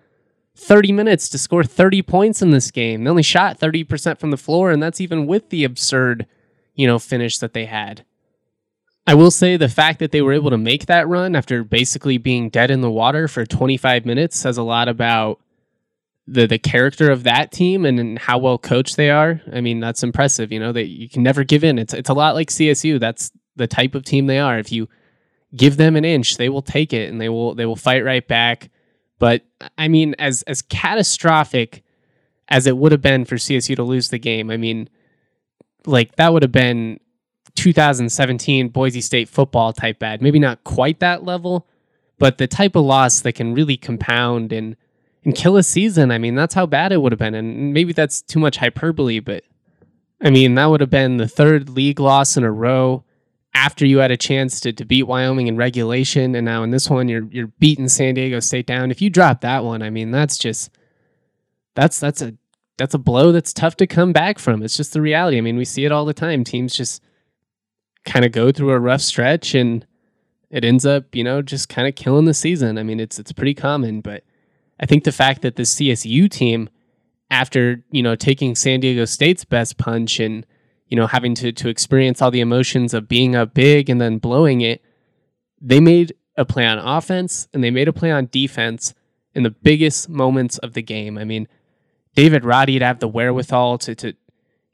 30 0.55 0.91
minutes 0.91 1.27
to 1.29 1.37
score 1.37 1.63
30 1.63 2.03
points 2.03 2.41
in 2.41 2.51
this 2.51 2.71
game. 2.71 3.03
They 3.03 3.09
only 3.09 3.23
shot 3.23 3.59
30% 3.59 4.19
from 4.19 4.31
the 4.31 4.37
floor, 4.37 4.71
and 4.71 4.81
that's 4.81 5.01
even 5.01 5.25
with 5.25 5.49
the 5.49 5.63
absurd, 5.63 6.27
you 6.75 6.87
know, 6.87 6.99
finish 6.99 7.39
that 7.39 7.53
they 7.53 7.65
had. 7.65 8.05
I 9.07 9.13
will 9.13 9.31
say 9.31 9.55
the 9.55 9.69
fact 9.69 9.99
that 9.99 10.11
they 10.11 10.21
were 10.21 10.33
able 10.33 10.49
to 10.49 10.57
make 10.57 10.85
that 10.87 11.07
run 11.07 11.35
after 11.35 11.63
basically 11.63 12.17
being 12.17 12.49
dead 12.49 12.69
in 12.69 12.81
the 12.81 12.91
water 12.91 13.27
for 13.27 13.45
25 13.45 14.05
minutes 14.05 14.37
says 14.37 14.57
a 14.57 14.63
lot 14.63 14.89
about 14.89 15.39
the 16.27 16.45
the 16.45 16.59
character 16.59 17.09
of 17.09 17.23
that 17.23 17.53
team 17.53 17.85
and 17.85 18.19
how 18.19 18.37
well 18.37 18.57
coached 18.57 18.97
they 18.97 19.09
are. 19.09 19.41
I 19.53 19.61
mean, 19.61 19.79
that's 19.79 20.03
impressive. 20.03 20.51
You 20.51 20.59
know 20.59 20.73
that 20.73 20.87
you 20.87 21.07
can 21.07 21.23
never 21.23 21.45
give 21.45 21.63
in. 21.63 21.79
It's 21.79 21.93
it's 21.93 22.09
a 22.09 22.13
lot 22.13 22.35
like 22.35 22.49
CSU. 22.49 22.99
That's 22.99 23.31
the 23.55 23.65
type 23.65 23.95
of 23.95 24.03
team 24.03 24.27
they 24.27 24.39
are. 24.39 24.59
If 24.59 24.73
you 24.73 24.89
give 25.55 25.77
them 25.77 25.95
an 25.95 26.05
inch, 26.05 26.37
they 26.37 26.49
will 26.49 26.61
take 26.61 26.93
it 26.93 27.09
and 27.09 27.21
they 27.21 27.29
will 27.29 27.55
they 27.55 27.65
will 27.65 27.75
fight 27.75 28.03
right 28.03 28.27
back. 28.27 28.69
But 29.19 29.43
I 29.77 29.87
mean, 29.87 30.15
as 30.19 30.43
as 30.43 30.61
catastrophic 30.61 31.83
as 32.49 32.65
it 32.65 32.77
would 32.77 32.91
have 32.91 33.01
been 33.01 33.25
for 33.25 33.35
CSU 33.35 33.75
to 33.75 33.83
lose 33.83 34.09
the 34.09 34.19
game, 34.19 34.49
I 34.49 34.57
mean, 34.57 34.89
like 35.85 36.15
that 36.15 36.33
would 36.33 36.43
have 36.43 36.51
been 36.51 36.99
2017 37.55 38.69
Boise 38.69 39.01
State 39.01 39.29
football 39.29 39.73
type 39.73 39.99
bad. 39.99 40.21
Maybe 40.21 40.39
not 40.39 40.63
quite 40.63 40.99
that 40.99 41.23
level, 41.23 41.67
but 42.19 42.37
the 42.37 42.47
type 42.47 42.75
of 42.75 42.85
loss 42.85 43.21
that 43.21 43.33
can 43.33 43.53
really 43.53 43.77
compound 43.77 44.51
and 44.51 44.75
and 45.23 45.35
kill 45.35 45.57
a 45.57 45.63
season. 45.63 46.11
I 46.11 46.17
mean, 46.17 46.35
that's 46.35 46.53
how 46.53 46.65
bad 46.65 46.91
it 46.91 47.01
would 47.01 47.11
have 47.11 47.19
been. 47.19 47.35
And 47.35 47.73
maybe 47.73 47.91
that's 47.91 48.21
too 48.21 48.39
much 48.39 48.57
hyperbole, 48.57 49.19
but 49.19 49.43
I 50.21 50.29
mean, 50.29 50.55
that 50.55 50.67
would 50.67 50.79
have 50.81 50.89
been 50.89 51.17
the 51.17 51.27
third 51.27 51.69
league 51.69 51.99
loss 51.99 52.37
in 52.37 52.43
a 52.43 52.51
row 52.51 53.03
after 53.57 53.87
you 53.87 53.97
had 53.97 54.11
a 54.11 54.17
chance 54.17 54.59
to, 54.59 54.71
to 54.71 54.85
beat 54.85 55.03
Wyoming 55.03 55.47
in 55.47 55.57
regulation. 55.57 56.35
And 56.35 56.45
now 56.45 56.61
in 56.61 56.69
this 56.69 56.89
one, 56.89 57.09
you're 57.09 57.27
you're 57.31 57.51
beating 57.59 57.89
San 57.89 58.13
Diego 58.13 58.39
State 58.39 58.67
down. 58.67 58.91
If 58.91 59.01
you 59.01 59.09
drop 59.09 59.41
that 59.41 59.63
one, 59.63 59.81
I 59.81 59.89
mean, 59.89 60.11
that's 60.11 60.37
just 60.37 60.69
that's 61.73 61.99
that's 61.99 62.21
a 62.21 62.35
that's 62.77 62.93
a 62.93 62.99
blow 62.99 63.31
that's 63.31 63.53
tough 63.53 63.75
to 63.77 63.87
come 63.87 64.13
back 64.13 64.37
from. 64.37 64.61
It's 64.61 64.77
just 64.77 64.93
the 64.93 65.01
reality. 65.01 65.39
I 65.39 65.41
mean, 65.41 65.57
we 65.57 65.65
see 65.65 65.85
it 65.85 65.91
all 65.91 66.05
the 66.05 66.13
time. 66.13 66.43
Teams 66.43 66.75
just 66.75 67.01
kind 68.05 68.23
of 68.23 68.31
go 68.31 68.51
through 68.51 68.69
a 68.69 68.79
rough 68.79 69.01
stretch 69.01 69.55
and 69.55 69.85
it 70.51 70.63
ends 70.63 70.85
up, 70.85 71.15
you 71.15 71.23
know, 71.23 71.41
just 71.41 71.67
kind 71.67 71.87
of 71.87 71.95
killing 71.95 72.25
the 72.25 72.35
season. 72.35 72.77
I 72.77 72.83
mean, 72.83 72.99
it's 72.99 73.17
it's 73.17 73.33
pretty 73.33 73.55
common, 73.55 74.01
but 74.01 74.23
I 74.79 74.85
think 74.85 75.03
the 75.03 75.11
fact 75.11 75.41
that 75.41 75.55
the 75.55 75.63
CSU 75.63 76.29
team, 76.29 76.69
after 77.31 77.83
you 77.89 78.03
know 78.03 78.15
taking 78.15 78.55
San 78.55 78.81
Diego 78.81 79.05
State's 79.05 79.45
best 79.45 79.79
punch 79.79 80.19
and 80.19 80.45
you 80.87 80.97
know 80.97 81.07
having 81.07 81.35
to 81.35 81.51
to 81.51 81.69
experience 81.69 82.21
all 82.21 82.31
the 82.31 82.39
emotions 82.39 82.93
of 82.93 83.07
being 83.07 83.35
up 83.35 83.53
big 83.53 83.89
and 83.89 83.99
then 83.99 84.17
blowing 84.17 84.61
it, 84.61 84.81
they 85.61 85.79
made 85.79 86.13
a 86.35 86.45
play 86.45 86.65
on 86.65 86.77
offense 86.77 87.47
and 87.53 87.63
they 87.63 87.71
made 87.71 87.87
a 87.87 87.93
play 87.93 88.11
on 88.11 88.27
defense 88.31 88.93
in 89.33 89.43
the 89.43 89.49
biggest 89.49 90.09
moments 90.09 90.57
of 90.59 90.73
the 90.73 90.81
game. 90.81 91.17
I 91.17 91.23
mean, 91.23 91.47
David 92.15 92.45
Roddy 92.45 92.79
to 92.79 92.85
have 92.85 92.99
the 92.99 93.07
wherewithal 93.07 93.77
to 93.79 93.95
to 93.95 94.13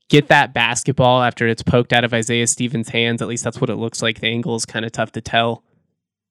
get 0.09 0.27
that 0.27 0.53
basketball 0.53 1.23
after 1.23 1.47
it's 1.47 1.63
poked 1.63 1.93
out 1.93 2.03
of 2.03 2.13
Isaiah 2.13 2.47
Stevens' 2.47 2.89
hands. 2.89 3.21
At 3.21 3.27
least 3.27 3.43
that's 3.43 3.59
what 3.59 3.69
it 3.69 3.75
looks 3.75 4.01
like. 4.01 4.19
The 4.19 4.27
angle 4.27 4.55
is 4.55 4.65
kind 4.65 4.85
of 4.85 4.91
tough 4.91 5.11
to 5.13 5.21
tell. 5.21 5.63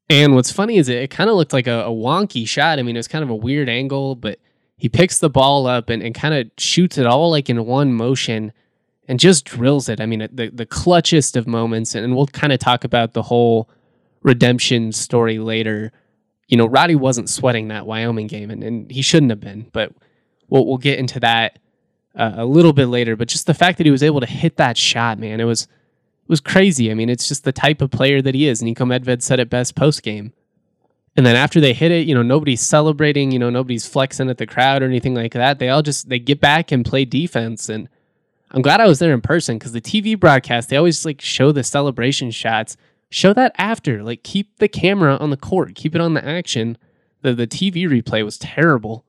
And 0.09 0.35
what's 0.35 0.53
funny 0.53 0.77
is 0.77 0.89
it, 0.89 0.99
it 0.99 1.11
kind 1.11 1.31
of 1.31 1.37
looked 1.37 1.53
like 1.53 1.67
a, 1.67 1.85
a, 1.85 1.91
wonky 1.91 2.47
shot. 2.47 2.79
I 2.79 2.83
mean, 2.83 2.97
it 2.97 2.99
was 2.99 3.09
kind 3.09 3.25
of 3.25 3.31
a 3.31 3.35
weird 3.35 3.69
angle, 3.69 4.15
but 4.15 4.39
he 4.77 4.89
picks 4.89 5.19
the 5.19 5.31
ball 5.31 5.67
up 5.67 5.89
and, 5.89 6.03
and 6.03 6.15
kind 6.15 6.35
of 6.35 6.51
shoots 6.59 6.99
it 6.99 7.07
all 7.07 7.31
like 7.31 7.49
in 7.49 7.65
one 7.65 7.93
motion 7.93 8.53
and 9.09 9.19
just 9.19 9.45
drills 9.45 9.89
it. 9.89 10.01
I 10.01 10.07
mean, 10.07 10.29
the, 10.33 10.49
the 10.49 10.67
clutchest 10.67 11.37
of 11.37 11.47
moments. 11.47 11.95
And 11.95 12.17
we'll 12.17 12.27
kind 12.27 12.53
of 12.53 12.59
talk 12.59 12.85
about 12.85 13.13
the 13.13 13.23
whole 13.23 13.69
redemption 14.23 14.93
story 14.93 15.39
later. 15.39 15.93
You 16.49 16.57
know, 16.57 16.67
Roddy 16.67 16.95
wasn't 16.95 17.29
sweating 17.29 17.69
that 17.69 17.87
Wyoming 17.87 18.27
game, 18.27 18.51
and, 18.51 18.63
and 18.63 18.91
he 18.91 19.03
shouldn't 19.03 19.31
have 19.31 19.41
been, 19.41 19.69
but 19.73 19.93
we'll, 20.49 20.67
we'll 20.67 20.79
get 20.79 20.99
into 20.99 21.19
that 21.21 21.59
uh, 22.15 22.33
a 22.37 22.45
little 22.45 22.73
bit 22.73 22.87
later. 22.87 23.17
But 23.17 23.29
just 23.29 23.47
the 23.47 23.55
fact 23.55 23.79
that 23.79 23.87
he 23.87 23.91
was 23.91 24.03
able 24.03 24.21
to 24.21 24.27
hit 24.27 24.57
that 24.57 24.77
shot, 24.77 25.19
man, 25.19 25.41
it 25.41 25.45
was 25.45 25.63
it 25.63 26.29
was 26.29 26.41
crazy. 26.41 26.91
I 26.91 26.95
mean, 26.95 27.09
it's 27.09 27.27
just 27.27 27.45
the 27.45 27.53
type 27.53 27.81
of 27.81 27.91
player 27.91 28.23
that 28.23 28.35
he 28.35 28.47
is. 28.47 28.63
Niko 28.63 28.87
Medved 28.87 29.23
said 29.23 29.41
it 29.41 29.51
best 29.51 29.75
post 29.75 30.03
game. 30.03 30.33
And 31.17 31.27
then 31.27 31.37
after 31.37 31.61
they 31.61 31.75
hit 31.75 31.91
it, 31.91 32.07
you 32.07 32.15
know, 32.15 32.23
nobody's 32.23 32.63
celebrating, 32.63 33.33
you 33.33 33.39
know, 33.39 33.51
nobody's 33.51 33.87
flexing 33.87 34.31
at 34.31 34.39
the 34.39 34.47
crowd 34.47 34.83
or 34.83 34.87
anything 34.87 35.15
like 35.15 35.33
that. 35.33 35.59
They 35.59 35.69
all 35.69 35.83
just 35.83 36.09
they 36.09 36.19
get 36.19 36.41
back 36.41 36.73
and 36.73 36.85
play 36.85 37.05
defense. 37.05 37.69
And 37.69 37.89
I'm 38.53 38.63
glad 38.63 38.81
I 38.81 38.87
was 38.87 38.99
there 38.99 39.15
in 39.15 39.21
person 39.21 39.59
because 39.59 39.73
the 39.73 39.81
TV 39.81 40.19
broadcast, 40.19 40.69
they 40.69 40.77
always 40.77 41.05
like 41.05 41.21
show 41.21 41.53
the 41.53 41.65
celebration 41.65 42.31
shots. 42.31 42.77
Show 43.09 43.33
that 43.33 43.55
after. 43.59 44.03
Like 44.03 44.23
keep 44.23 44.59
the 44.59 44.69
camera 44.69 45.17
on 45.17 45.31
the 45.31 45.37
court, 45.37 45.75
keep 45.75 45.95
it 45.95 46.01
on 46.01 46.15
the 46.15 46.27
action. 46.27 46.77
The 47.23 47.35
the 47.35 47.47
TV 47.47 47.89
replay 47.89 48.25
was 48.25 48.39
terrible. 48.39 49.05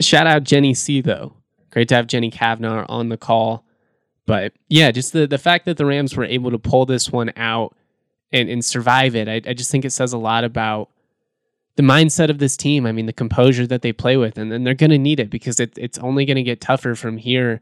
Shout 0.00 0.26
out 0.26 0.44
Jenny 0.44 0.74
C 0.74 1.00
though. 1.00 1.34
Great 1.70 1.88
to 1.88 1.94
have 1.96 2.06
Jenny 2.06 2.30
Cavnar 2.30 2.86
on 2.88 3.08
the 3.08 3.16
call. 3.16 3.64
But 4.26 4.52
yeah, 4.68 4.90
just 4.90 5.12
the, 5.12 5.26
the 5.26 5.38
fact 5.38 5.66
that 5.66 5.76
the 5.76 5.86
Rams 5.86 6.16
were 6.16 6.24
able 6.24 6.50
to 6.50 6.58
pull 6.58 6.86
this 6.86 7.10
one 7.10 7.32
out 7.36 7.76
and, 8.32 8.48
and 8.48 8.64
survive 8.64 9.16
it, 9.16 9.28
I, 9.28 9.40
I 9.50 9.54
just 9.54 9.70
think 9.70 9.84
it 9.84 9.90
says 9.90 10.12
a 10.12 10.18
lot 10.18 10.44
about 10.44 10.90
the 11.76 11.82
mindset 11.82 12.30
of 12.30 12.38
this 12.38 12.56
team. 12.56 12.86
I 12.86 12.92
mean, 12.92 13.06
the 13.06 13.12
composure 13.12 13.66
that 13.66 13.82
they 13.82 13.92
play 13.92 14.16
with, 14.16 14.38
and 14.38 14.52
then 14.52 14.64
they're 14.64 14.74
going 14.74 14.90
to 14.90 14.98
need 14.98 15.18
it 15.18 15.30
because 15.30 15.58
it, 15.58 15.76
it's 15.76 15.98
only 15.98 16.24
going 16.24 16.36
to 16.36 16.42
get 16.42 16.60
tougher 16.60 16.94
from 16.94 17.16
here. 17.16 17.60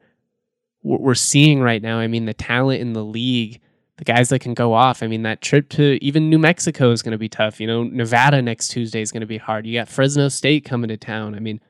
What 0.83 1.01
we're 1.01 1.15
seeing 1.15 1.61
right 1.61 1.83
now, 1.83 1.99
I 1.99 2.07
mean, 2.07 2.25
the 2.25 2.35
talent 2.35 2.81
in 2.81 2.93
the 2.93 3.05
league, 3.05 3.61
the 3.97 4.05
guys 4.05 4.29
that 4.29 4.39
can 4.39 4.55
go 4.55 4.73
off. 4.73 5.03
I 5.03 5.09
mean, 5.09 5.23
that 5.23 5.41
trip 5.41 5.69
to 5.71 6.03
even 6.03 6.31
New 6.31 6.39
Mexico 6.39 6.93
is 6.93 7.03
going 7.03 7.13
to 7.13 7.19
be 7.19 7.29
tough. 7.29 7.61
You 7.61 7.67
know, 7.67 7.83
Nevada 7.83 8.41
next 8.41 8.69
Tuesday 8.69 9.03
is 9.03 9.11
going 9.11 9.23
to 9.23 9.27
be 9.27 9.39
hard. 9.39 9.67
You 9.67 9.79
got 9.79 9.89
Fresno 9.89 10.29
State 10.29 10.65
coming 10.65 10.89
to 10.89 10.97
town. 10.97 11.35
I 11.35 11.41
mean, 11.41 11.61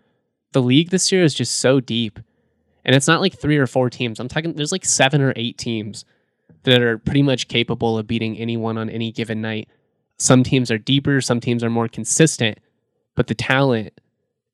the 0.53 0.63
league 0.63 0.91
this 0.91 1.11
year 1.11 1.25
is 1.25 1.35
just 1.35 1.57
so 1.57 1.81
deep. 1.81 2.19
And 2.85 2.95
it's 2.95 3.09
not 3.09 3.21
like 3.21 3.39
three 3.39 3.57
or 3.57 3.67
four 3.67 3.91
teams. 3.91 4.21
I'm 4.21 4.29
talking, 4.29 4.55
there's 4.55 4.73
like 4.73 4.85
seven 4.85 5.21
or 5.21 5.33
eight 5.37 5.59
teams 5.59 6.05
that 6.65 6.83
are 6.83 6.99
pretty 6.99 7.23
much 7.23 7.49
capable 7.49 7.99
of 7.99 8.07
beating 8.07 8.37
anyone 8.39 8.79
on 8.79 8.91
any 8.91 9.13
given 9.13 9.41
night. 9.41 9.69
Some 10.19 10.43
teams 10.43 10.71
are 10.71 10.79
deeper, 10.79 11.21
some 11.21 11.41
teams 11.41 11.63
are 11.63 11.71
more 11.71 11.89
consistent, 11.89 12.59
but 13.15 13.27
the 13.27 13.35
talent 13.35 14.01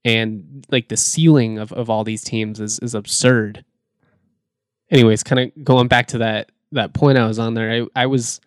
and 0.04 0.66
like 0.70 0.88
the 0.88 0.96
ceiling 0.96 1.58
of, 1.58 1.73
of 1.73 1.88
all 1.88 2.04
these 2.04 2.23
teams 2.23 2.61
is, 2.61 2.78
is 2.80 2.94
absurd. 2.94 3.64
Anyways, 4.90 5.22
kind 5.22 5.40
of 5.40 5.64
going 5.64 5.88
back 5.88 6.08
to 6.08 6.18
that 6.18 6.50
that 6.72 6.92
point 6.92 7.18
I 7.18 7.26
was 7.26 7.38
on 7.38 7.54
there, 7.54 7.70
I, 7.70 8.02
I 8.02 8.06
was 8.06 8.40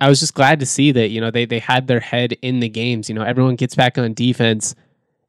I 0.00 0.08
was 0.08 0.20
just 0.20 0.34
glad 0.34 0.60
to 0.60 0.66
see 0.66 0.92
that, 0.92 1.08
you 1.08 1.20
know, 1.20 1.30
they 1.30 1.44
they 1.44 1.58
had 1.58 1.86
their 1.86 2.00
head 2.00 2.32
in 2.42 2.60
the 2.60 2.68
games. 2.68 3.08
You 3.08 3.14
know, 3.14 3.22
everyone 3.22 3.56
gets 3.56 3.74
back 3.74 3.98
on 3.98 4.14
defense 4.14 4.74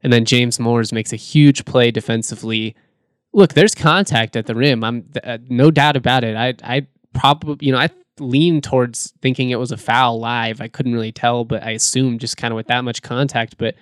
and 0.02 0.12
then 0.12 0.24
James 0.24 0.60
Moors 0.60 0.92
makes 0.92 1.12
a 1.12 1.16
huge 1.16 1.64
play 1.64 1.90
defensively 1.90 2.76
look, 3.32 3.54
there's 3.54 3.74
contact 3.74 4.36
at 4.36 4.46
the 4.46 4.54
rim. 4.54 4.84
I'm 4.84 5.08
uh, 5.22 5.38
no 5.48 5.70
doubt 5.70 5.96
about 5.96 6.24
it. 6.24 6.36
I 6.36 6.54
I 6.62 6.86
probably 7.12 7.66
you 7.66 7.72
know 7.72 7.78
I 7.78 7.88
lean 8.18 8.60
towards 8.60 9.12
thinking 9.22 9.50
it 9.50 9.58
was 9.58 9.72
a 9.72 9.76
foul 9.76 10.18
live. 10.18 10.60
I 10.60 10.68
couldn't 10.68 10.92
really 10.92 11.12
tell, 11.12 11.44
but 11.44 11.62
I 11.62 11.70
assumed 11.70 12.20
just 12.20 12.36
kind 12.36 12.52
of 12.52 12.56
with 12.56 12.66
that 12.66 12.82
much 12.84 13.02
contact. 13.02 13.56
But 13.58 13.74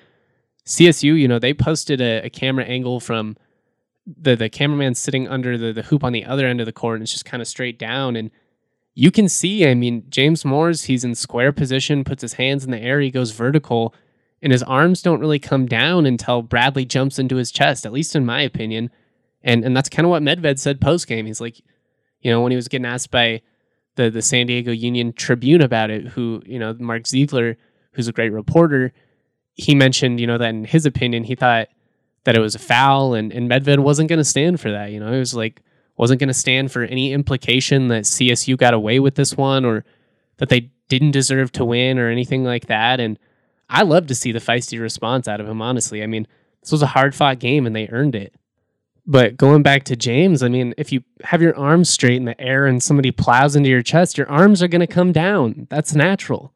CSU, 0.67 1.19
you 1.19 1.29
know, 1.29 1.39
they 1.39 1.55
posted 1.55 2.01
a, 2.01 2.27
a 2.27 2.31
camera 2.31 2.65
angle 2.65 3.01
from 3.01 3.37
the 4.07 4.37
the 4.37 4.49
cameraman 4.49 4.95
sitting 4.95 5.29
under 5.29 5.59
the, 5.59 5.73
the 5.73 5.83
hoop 5.83 6.05
on 6.05 6.13
the 6.13 6.25
other 6.25 6.47
end 6.47 6.61
of 6.61 6.67
the 6.67 6.73
court 6.73 6.97
and 6.97 7.03
it's 7.03 7.13
just 7.13 7.25
kind 7.25 7.41
of 7.41 7.49
straight 7.49 7.79
down 7.79 8.17
and 8.17 8.31
you 8.95 9.11
can 9.11 9.29
see 9.29 9.67
i 9.67 9.75
mean 9.75 10.05
james 10.09 10.45
moors 10.45 10.85
he's 10.85 11.05
in 11.05 11.15
square 11.15 11.53
position 11.53 12.05
puts 12.05 12.23
his 12.23 12.35
hands 12.35 12.65
in 12.65 12.71
the 12.71 12.81
air 12.81 13.01
he 13.01 13.11
goes 13.11 13.33
vertical 13.33 13.95
and 14.43 14.53
his 14.53 14.63
arms 14.63 15.03
don't 15.03 15.21
really 15.21 15.41
come 15.41 15.67
down 15.67 16.07
until 16.07 16.41
bradley 16.41 16.85
jumps 16.85 17.19
into 17.19 17.37
his 17.37 17.51
chest 17.51 17.85
at 17.85 17.93
least 17.93 18.15
in 18.15 18.25
my 18.25 18.41
opinion 18.41 18.91
and 19.47 19.65
and 19.65 19.75
that's 19.75 19.89
kind 19.89 20.05
of 20.05 20.11
what 20.11 20.23
Medved 20.23 20.59
said 20.59 20.81
post 20.81 21.07
game. 21.07 21.25
He's 21.25 21.41
like, 21.41 21.61
you 22.21 22.31
know, 22.31 22.43
when 22.43 22.53
he 22.53 22.57
was 22.57 22.69
getting 22.69 22.85
asked 22.85 23.11
by 23.11 23.41
the 23.95 24.11
the 24.11 24.21
San 24.21 24.49
Diego 24.49 24.73
Union 24.73 25.13
Tribune 25.15 25.63
about 25.63 25.91
it, 25.91 26.09
who 26.09 26.43
you 26.45 26.59
know 26.59 26.75
Mark 26.79 27.07
Ziegler, 27.07 27.57
who's 27.93 28.09
a 28.09 28.13
great 28.13 28.33
reporter, 28.33 28.93
he 29.55 29.75
mentioned 29.75 30.21
you 30.21 30.27
know 30.27 30.37
that 30.37 30.51
in 30.51 30.65
his 30.65 30.85
opinion 30.85 31.25
he 31.25 31.37
thought 31.37 31.69
that 32.27 32.35
it 32.35 32.41
was 32.41 32.57
a 32.57 32.59
foul, 32.59 33.15
and 33.15 33.33
and 33.33 33.49
Medved 33.49 33.79
wasn't 33.79 34.09
going 34.09 34.19
to 34.19 34.25
stand 34.25 34.61
for 34.61 34.71
that. 34.71 34.91
You 34.91 35.01
know, 35.01 35.13
he 35.13 35.19
was 35.19 35.35
like 35.35 35.63
wasn't 35.97 36.21
going 36.21 36.29
to 36.29 36.35
stand 36.35 36.71
for 36.71 36.83
any 36.83 37.13
implication 37.13 37.89
that 37.89 38.03
CSU 38.03 38.59
got 38.59 38.75
away 38.75 39.01
with 39.01 39.15
this 39.15 39.37
one 39.37 39.65
or 39.65 39.85
that 40.37 40.51
they 40.51 40.71
didn't 40.89 41.13
deserve 41.13 41.53
to 41.53 41.65
win 41.65 41.99
or 41.99 42.11
anything 42.11 42.45
like 42.45 42.67
that. 42.67 43.01
And 43.01 43.19
I 43.71 43.83
love 43.83 44.07
to 44.09 44.15
see 44.15 44.33
the 44.33 44.39
feisty 44.39 44.79
response 44.79 45.27
out 45.27 45.41
of 45.41 45.49
him. 45.49 45.63
Honestly, 45.63 46.03
I 46.03 46.07
mean, 46.07 46.27
this 46.61 46.73
was 46.73 46.83
a 46.83 46.89
hard 46.89 47.15
fought 47.15 47.39
game 47.39 47.65
and 47.65 47.75
they 47.75 47.89
earned 47.89 48.15
it. 48.15 48.35
But 49.07 49.37
going 49.37 49.63
back 49.63 49.85
to 49.85 49.97
James, 49.97 50.43
I 50.43 50.49
mean, 50.49 50.75
if 50.77 50.93
you 50.93 51.03
have 51.23 51.41
your 51.41 51.57
arms 51.57 51.89
straight 51.89 52.17
in 52.17 52.25
the 52.25 52.39
air 52.41 52.67
and 52.67 52.83
somebody 52.83 53.13
plows 53.13 53.55
into 53.55 53.71
your 53.71 53.83
chest, 53.83 54.19
your 54.19 54.29
arms 54.29 54.63
are 54.63 54.69
going 54.69 54.81
to 54.81 54.87
come 54.87 55.13
down. 55.13 55.69
That's 55.71 55.95
natural. 55.95 56.53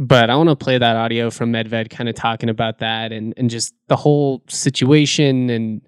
But 0.00 0.30
I 0.30 0.36
want 0.36 0.48
to 0.48 0.56
play 0.56 0.78
that 0.78 0.94
audio 0.94 1.28
from 1.28 1.52
Medved 1.52 1.90
kind 1.90 2.08
of 2.08 2.14
talking 2.14 2.48
about 2.48 2.78
that 2.78 3.10
and, 3.10 3.34
and 3.36 3.50
just 3.50 3.74
the 3.88 3.96
whole 3.96 4.44
situation 4.46 5.50
and, 5.50 5.82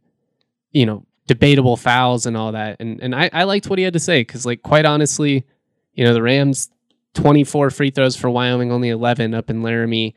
you 0.72 0.84
know, 0.84 1.06
debatable 1.28 1.76
fouls 1.76 2.26
and 2.26 2.36
all 2.36 2.50
that. 2.50 2.78
And 2.80 3.00
and 3.00 3.14
I, 3.14 3.30
I 3.32 3.44
liked 3.44 3.70
what 3.70 3.78
he 3.78 3.84
had 3.84 3.92
to 3.92 4.00
say 4.00 4.22
because, 4.22 4.44
like, 4.44 4.62
quite 4.62 4.84
honestly, 4.84 5.46
you 5.94 6.04
know, 6.04 6.12
the 6.12 6.22
Rams 6.22 6.70
24 7.14 7.70
free 7.70 7.90
throws 7.90 8.16
for 8.16 8.28
Wyoming, 8.28 8.72
only 8.72 8.88
11 8.88 9.32
up 9.32 9.48
in 9.48 9.62
Laramie. 9.62 10.16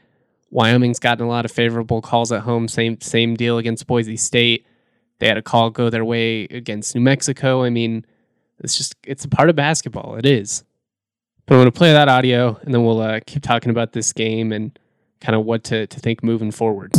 Wyoming's 0.49 0.99
gotten 0.99 1.25
a 1.25 1.29
lot 1.29 1.45
of 1.45 1.51
favorable 1.51 2.01
calls 2.01 2.31
at 2.31 2.41
home. 2.41 2.67
Same 2.67 2.99
same 2.99 3.35
deal 3.35 3.59
against 3.59 3.85
Boise 3.85 4.17
State. 4.17 4.65
They 5.19 5.27
had 5.27 5.37
a 5.37 5.43
call 5.43 5.69
go 5.69 5.91
their 5.91 6.03
way 6.03 6.45
against 6.45 6.95
New 6.95 7.01
Mexico. 7.01 7.63
I 7.63 7.69
mean, 7.69 8.05
it's 8.57 8.75
just 8.75 8.95
it's 9.03 9.23
a 9.23 9.29
part 9.29 9.51
of 9.51 9.55
basketball. 9.55 10.15
It 10.15 10.25
is. 10.25 10.63
But 11.45 11.55
I'm 11.55 11.61
going 11.61 11.71
to 11.71 11.77
play 11.77 11.91
that 11.91 12.07
audio, 12.07 12.57
and 12.61 12.73
then 12.73 12.85
we'll 12.85 13.01
uh, 13.01 13.19
keep 13.25 13.43
talking 13.43 13.69
about 13.69 13.91
this 13.91 14.13
game 14.13 14.53
and 14.53 14.77
kind 15.19 15.35
of 15.35 15.43
what 15.43 15.65
to, 15.65 15.87
to 15.87 15.99
think 15.99 16.23
moving 16.23 16.51
forward. 16.51 16.93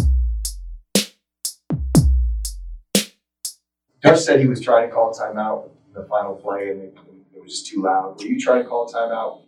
Coach 4.04 4.18
said 4.18 4.40
he 4.40 4.46
was 4.46 4.60
trying 4.60 4.86
to 4.86 4.94
call 4.94 5.12
a 5.12 5.14
timeout 5.14 5.70
in 5.86 5.94
the 5.94 6.06
final 6.06 6.34
play, 6.34 6.68
and 6.68 6.82
it, 6.82 6.94
it 7.34 7.42
was 7.42 7.52
just 7.52 7.66
too 7.68 7.82
loud. 7.82 8.18
Were 8.18 8.26
you 8.26 8.38
trying 8.38 8.62
to 8.62 8.68
call 8.68 8.86
a 8.86 8.92
timeout? 8.92 9.40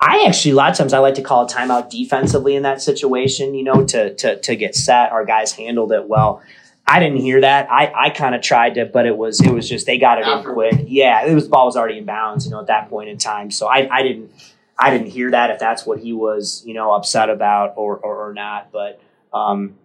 I 0.00 0.24
actually 0.26 0.52
a 0.52 0.54
lot 0.56 0.72
of 0.72 0.76
times 0.76 0.92
I 0.92 0.98
like 0.98 1.14
to 1.14 1.22
call 1.22 1.44
a 1.44 1.48
timeout 1.48 1.88
defensively 1.88 2.56
in 2.56 2.64
that 2.64 2.82
situation, 2.82 3.54
you 3.54 3.62
know, 3.62 3.84
to 3.84 4.14
to 4.14 4.40
to 4.40 4.56
get 4.56 4.74
set. 4.74 5.12
Our 5.12 5.24
guys 5.24 5.52
handled 5.52 5.92
it 5.92 6.08
well. 6.08 6.42
I 6.86 6.98
didn't 6.98 7.18
hear 7.18 7.40
that. 7.42 7.70
I, 7.70 7.92
I 8.06 8.10
kind 8.10 8.34
of 8.34 8.42
tried 8.42 8.74
to, 8.74 8.84
but 8.84 9.06
it 9.06 9.16
was 9.16 9.40
it 9.40 9.52
was 9.52 9.68
just 9.68 9.86
they 9.86 9.98
got 9.98 10.18
it 10.18 10.26
in 10.26 10.42
quick. 10.42 10.74
Yeah, 10.88 11.24
it 11.24 11.34
was 11.34 11.46
ball 11.46 11.66
was 11.66 11.76
already 11.76 11.98
in 11.98 12.04
bounds, 12.04 12.44
you 12.46 12.50
know, 12.50 12.60
at 12.60 12.66
that 12.66 12.90
point 12.90 13.08
in 13.08 13.16
time. 13.16 13.50
So 13.52 13.68
I, 13.68 13.88
I 13.90 14.02
didn't 14.02 14.32
I 14.78 14.90
didn't 14.90 15.08
hear 15.08 15.30
that 15.30 15.50
if 15.50 15.60
that's 15.60 15.86
what 15.86 16.00
he 16.00 16.12
was, 16.12 16.64
you 16.66 16.74
know, 16.74 16.92
upset 16.92 17.30
about 17.30 17.74
or 17.76 17.96
or, 17.98 18.30
or 18.30 18.34
not. 18.34 18.72
But 18.72 19.00
um, 19.32 19.76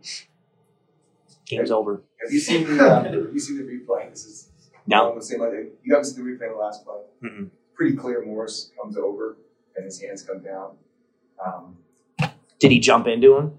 game's 1.45 1.69
over. 1.69 2.01
Have 2.23 2.31
you 2.31 2.39
seen 2.39 2.65
the 2.65 2.83
uh, 2.83 3.03
Have 3.03 3.13
you 3.13 3.39
seen 3.39 3.57
the 3.57 3.63
replay? 3.63 4.09
This 4.09 4.25
is 4.25 4.49
no. 4.87 5.13
The 5.13 5.21
same 5.21 5.43
idea. 5.43 5.65
You 5.83 5.93
haven't 5.93 6.05
seen 6.05 6.25
the 6.25 6.31
replay 6.31 6.47
in 6.47 6.53
the 6.53 6.57
last 6.57 6.83
play. 6.85 7.01
Mm-mm. 7.23 7.49
Pretty 7.75 7.95
clear. 7.95 8.25
Morris 8.25 8.71
comes 8.81 8.97
over 8.97 9.37
and 9.75 9.85
his 9.85 10.01
hands 10.01 10.23
come 10.23 10.41
down. 10.41 10.71
Um, 11.45 11.77
Did 12.59 12.71
he 12.71 12.79
jump 12.79 13.07
into 13.07 13.35
him? 13.35 13.57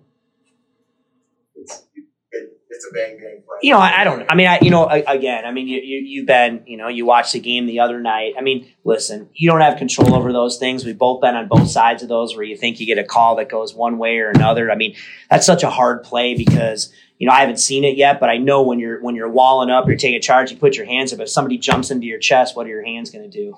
It's 2.76 2.86
a 2.86 2.92
bang 2.92 3.18
bang 3.18 3.42
play. 3.46 3.56
You 3.62 3.72
know, 3.72 3.78
I, 3.78 4.02
I 4.02 4.04
don't. 4.04 4.30
I 4.30 4.34
mean, 4.34 4.46
I 4.46 4.58
you 4.60 4.70
know, 4.70 4.86
again, 4.86 5.44
I 5.44 5.50
mean, 5.50 5.66
you, 5.66 5.80
you 5.80 5.98
you've 5.98 6.26
been, 6.26 6.62
you 6.66 6.76
know, 6.76 6.88
you 6.88 7.06
watched 7.06 7.32
the 7.32 7.40
game 7.40 7.66
the 7.66 7.80
other 7.80 8.00
night. 8.00 8.34
I 8.38 8.42
mean, 8.42 8.70
listen, 8.84 9.28
you 9.32 9.50
don't 9.50 9.62
have 9.62 9.78
control 9.78 10.14
over 10.14 10.32
those 10.32 10.58
things. 10.58 10.84
We've 10.84 10.98
both 10.98 11.20
been 11.20 11.34
on 11.34 11.48
both 11.48 11.68
sides 11.68 12.02
of 12.02 12.08
those, 12.08 12.36
where 12.36 12.44
you 12.44 12.56
think 12.56 12.78
you 12.78 12.86
get 12.86 12.98
a 12.98 13.04
call 13.04 13.36
that 13.36 13.48
goes 13.48 13.74
one 13.74 13.98
way 13.98 14.18
or 14.18 14.30
another. 14.30 14.70
I 14.70 14.76
mean, 14.76 14.94
that's 15.30 15.46
such 15.46 15.62
a 15.62 15.70
hard 15.70 16.04
play 16.04 16.34
because 16.34 16.92
you 17.18 17.26
know 17.26 17.32
I 17.32 17.40
haven't 17.40 17.58
seen 17.58 17.82
it 17.84 17.96
yet, 17.96 18.20
but 18.20 18.28
I 18.28 18.36
know 18.36 18.62
when 18.62 18.78
you're 18.78 19.00
when 19.02 19.16
you're 19.16 19.30
walling 19.30 19.70
up, 19.70 19.88
you're 19.88 19.96
taking 19.96 20.20
charge, 20.20 20.52
you 20.52 20.58
put 20.58 20.76
your 20.76 20.86
hands 20.86 21.12
up. 21.12 21.20
If 21.20 21.30
somebody 21.30 21.58
jumps 21.58 21.90
into 21.90 22.06
your 22.06 22.18
chest, 22.18 22.56
what 22.56 22.66
are 22.66 22.70
your 22.70 22.84
hands 22.84 23.10
going 23.10 23.28
to 23.28 23.30
do? 23.30 23.56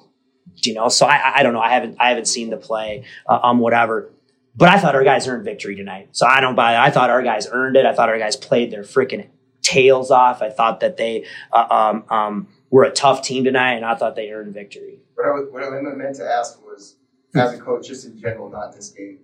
You 0.63 0.75
know, 0.75 0.89
so 0.89 1.07
I, 1.07 1.39
I 1.39 1.43
don't 1.43 1.53
know. 1.53 1.61
I 1.61 1.71
haven't 1.71 1.97
I 1.99 2.09
haven't 2.11 2.27
seen 2.27 2.51
the 2.51 2.57
play, 2.57 3.05
uh, 3.29 3.39
um, 3.43 3.59
whatever. 3.59 4.11
But 4.59 4.71
I 4.71 4.79
thought 4.81 4.97
our 4.97 5.05
guys 5.05 5.29
earned 5.29 5.45
victory 5.45 5.77
tonight, 5.77 6.09
so 6.13 6.27
I 6.27 6.41
don't 6.41 6.57
buy. 6.57 6.75
It. 6.75 6.79
I 6.79 6.91
thought 6.91 7.11
our 7.11 7.23
guys 7.23 7.47
earned 7.51 7.77
it. 7.77 7.87
I 7.87 7.95
thought 7.95 8.09
our 8.09 8.19
guys 8.19 8.35
played 8.35 8.73
their 8.73 8.83
freaking 8.83 9.29
tails 9.63 10.11
off. 10.11 10.43
I 10.43 10.51
thought 10.51 10.81
that 10.81 10.97
they 10.97 11.27
uh, 11.53 11.67
um, 11.71 12.05
um, 12.11 12.49
were 12.69 12.83
a 12.83 12.91
tough 12.91 13.23
team 13.23 13.45
tonight, 13.45 13.75
and 13.75 13.85
I 13.85 13.95
thought 13.95 14.17
they 14.17 14.31
earned 14.31 14.53
victory. 14.53 14.99
What 15.15 15.27
I, 15.27 15.31
was, 15.31 15.49
what 15.53 15.63
I 15.63 15.81
meant 15.97 16.17
to 16.17 16.25
ask 16.25 16.61
was, 16.67 16.97
as 17.37 17.55
a 17.55 17.59
coach, 17.59 17.87
just 17.87 18.05
in 18.05 18.19
general, 18.19 18.51
not 18.51 18.75
this 18.75 18.91
game, 18.91 19.21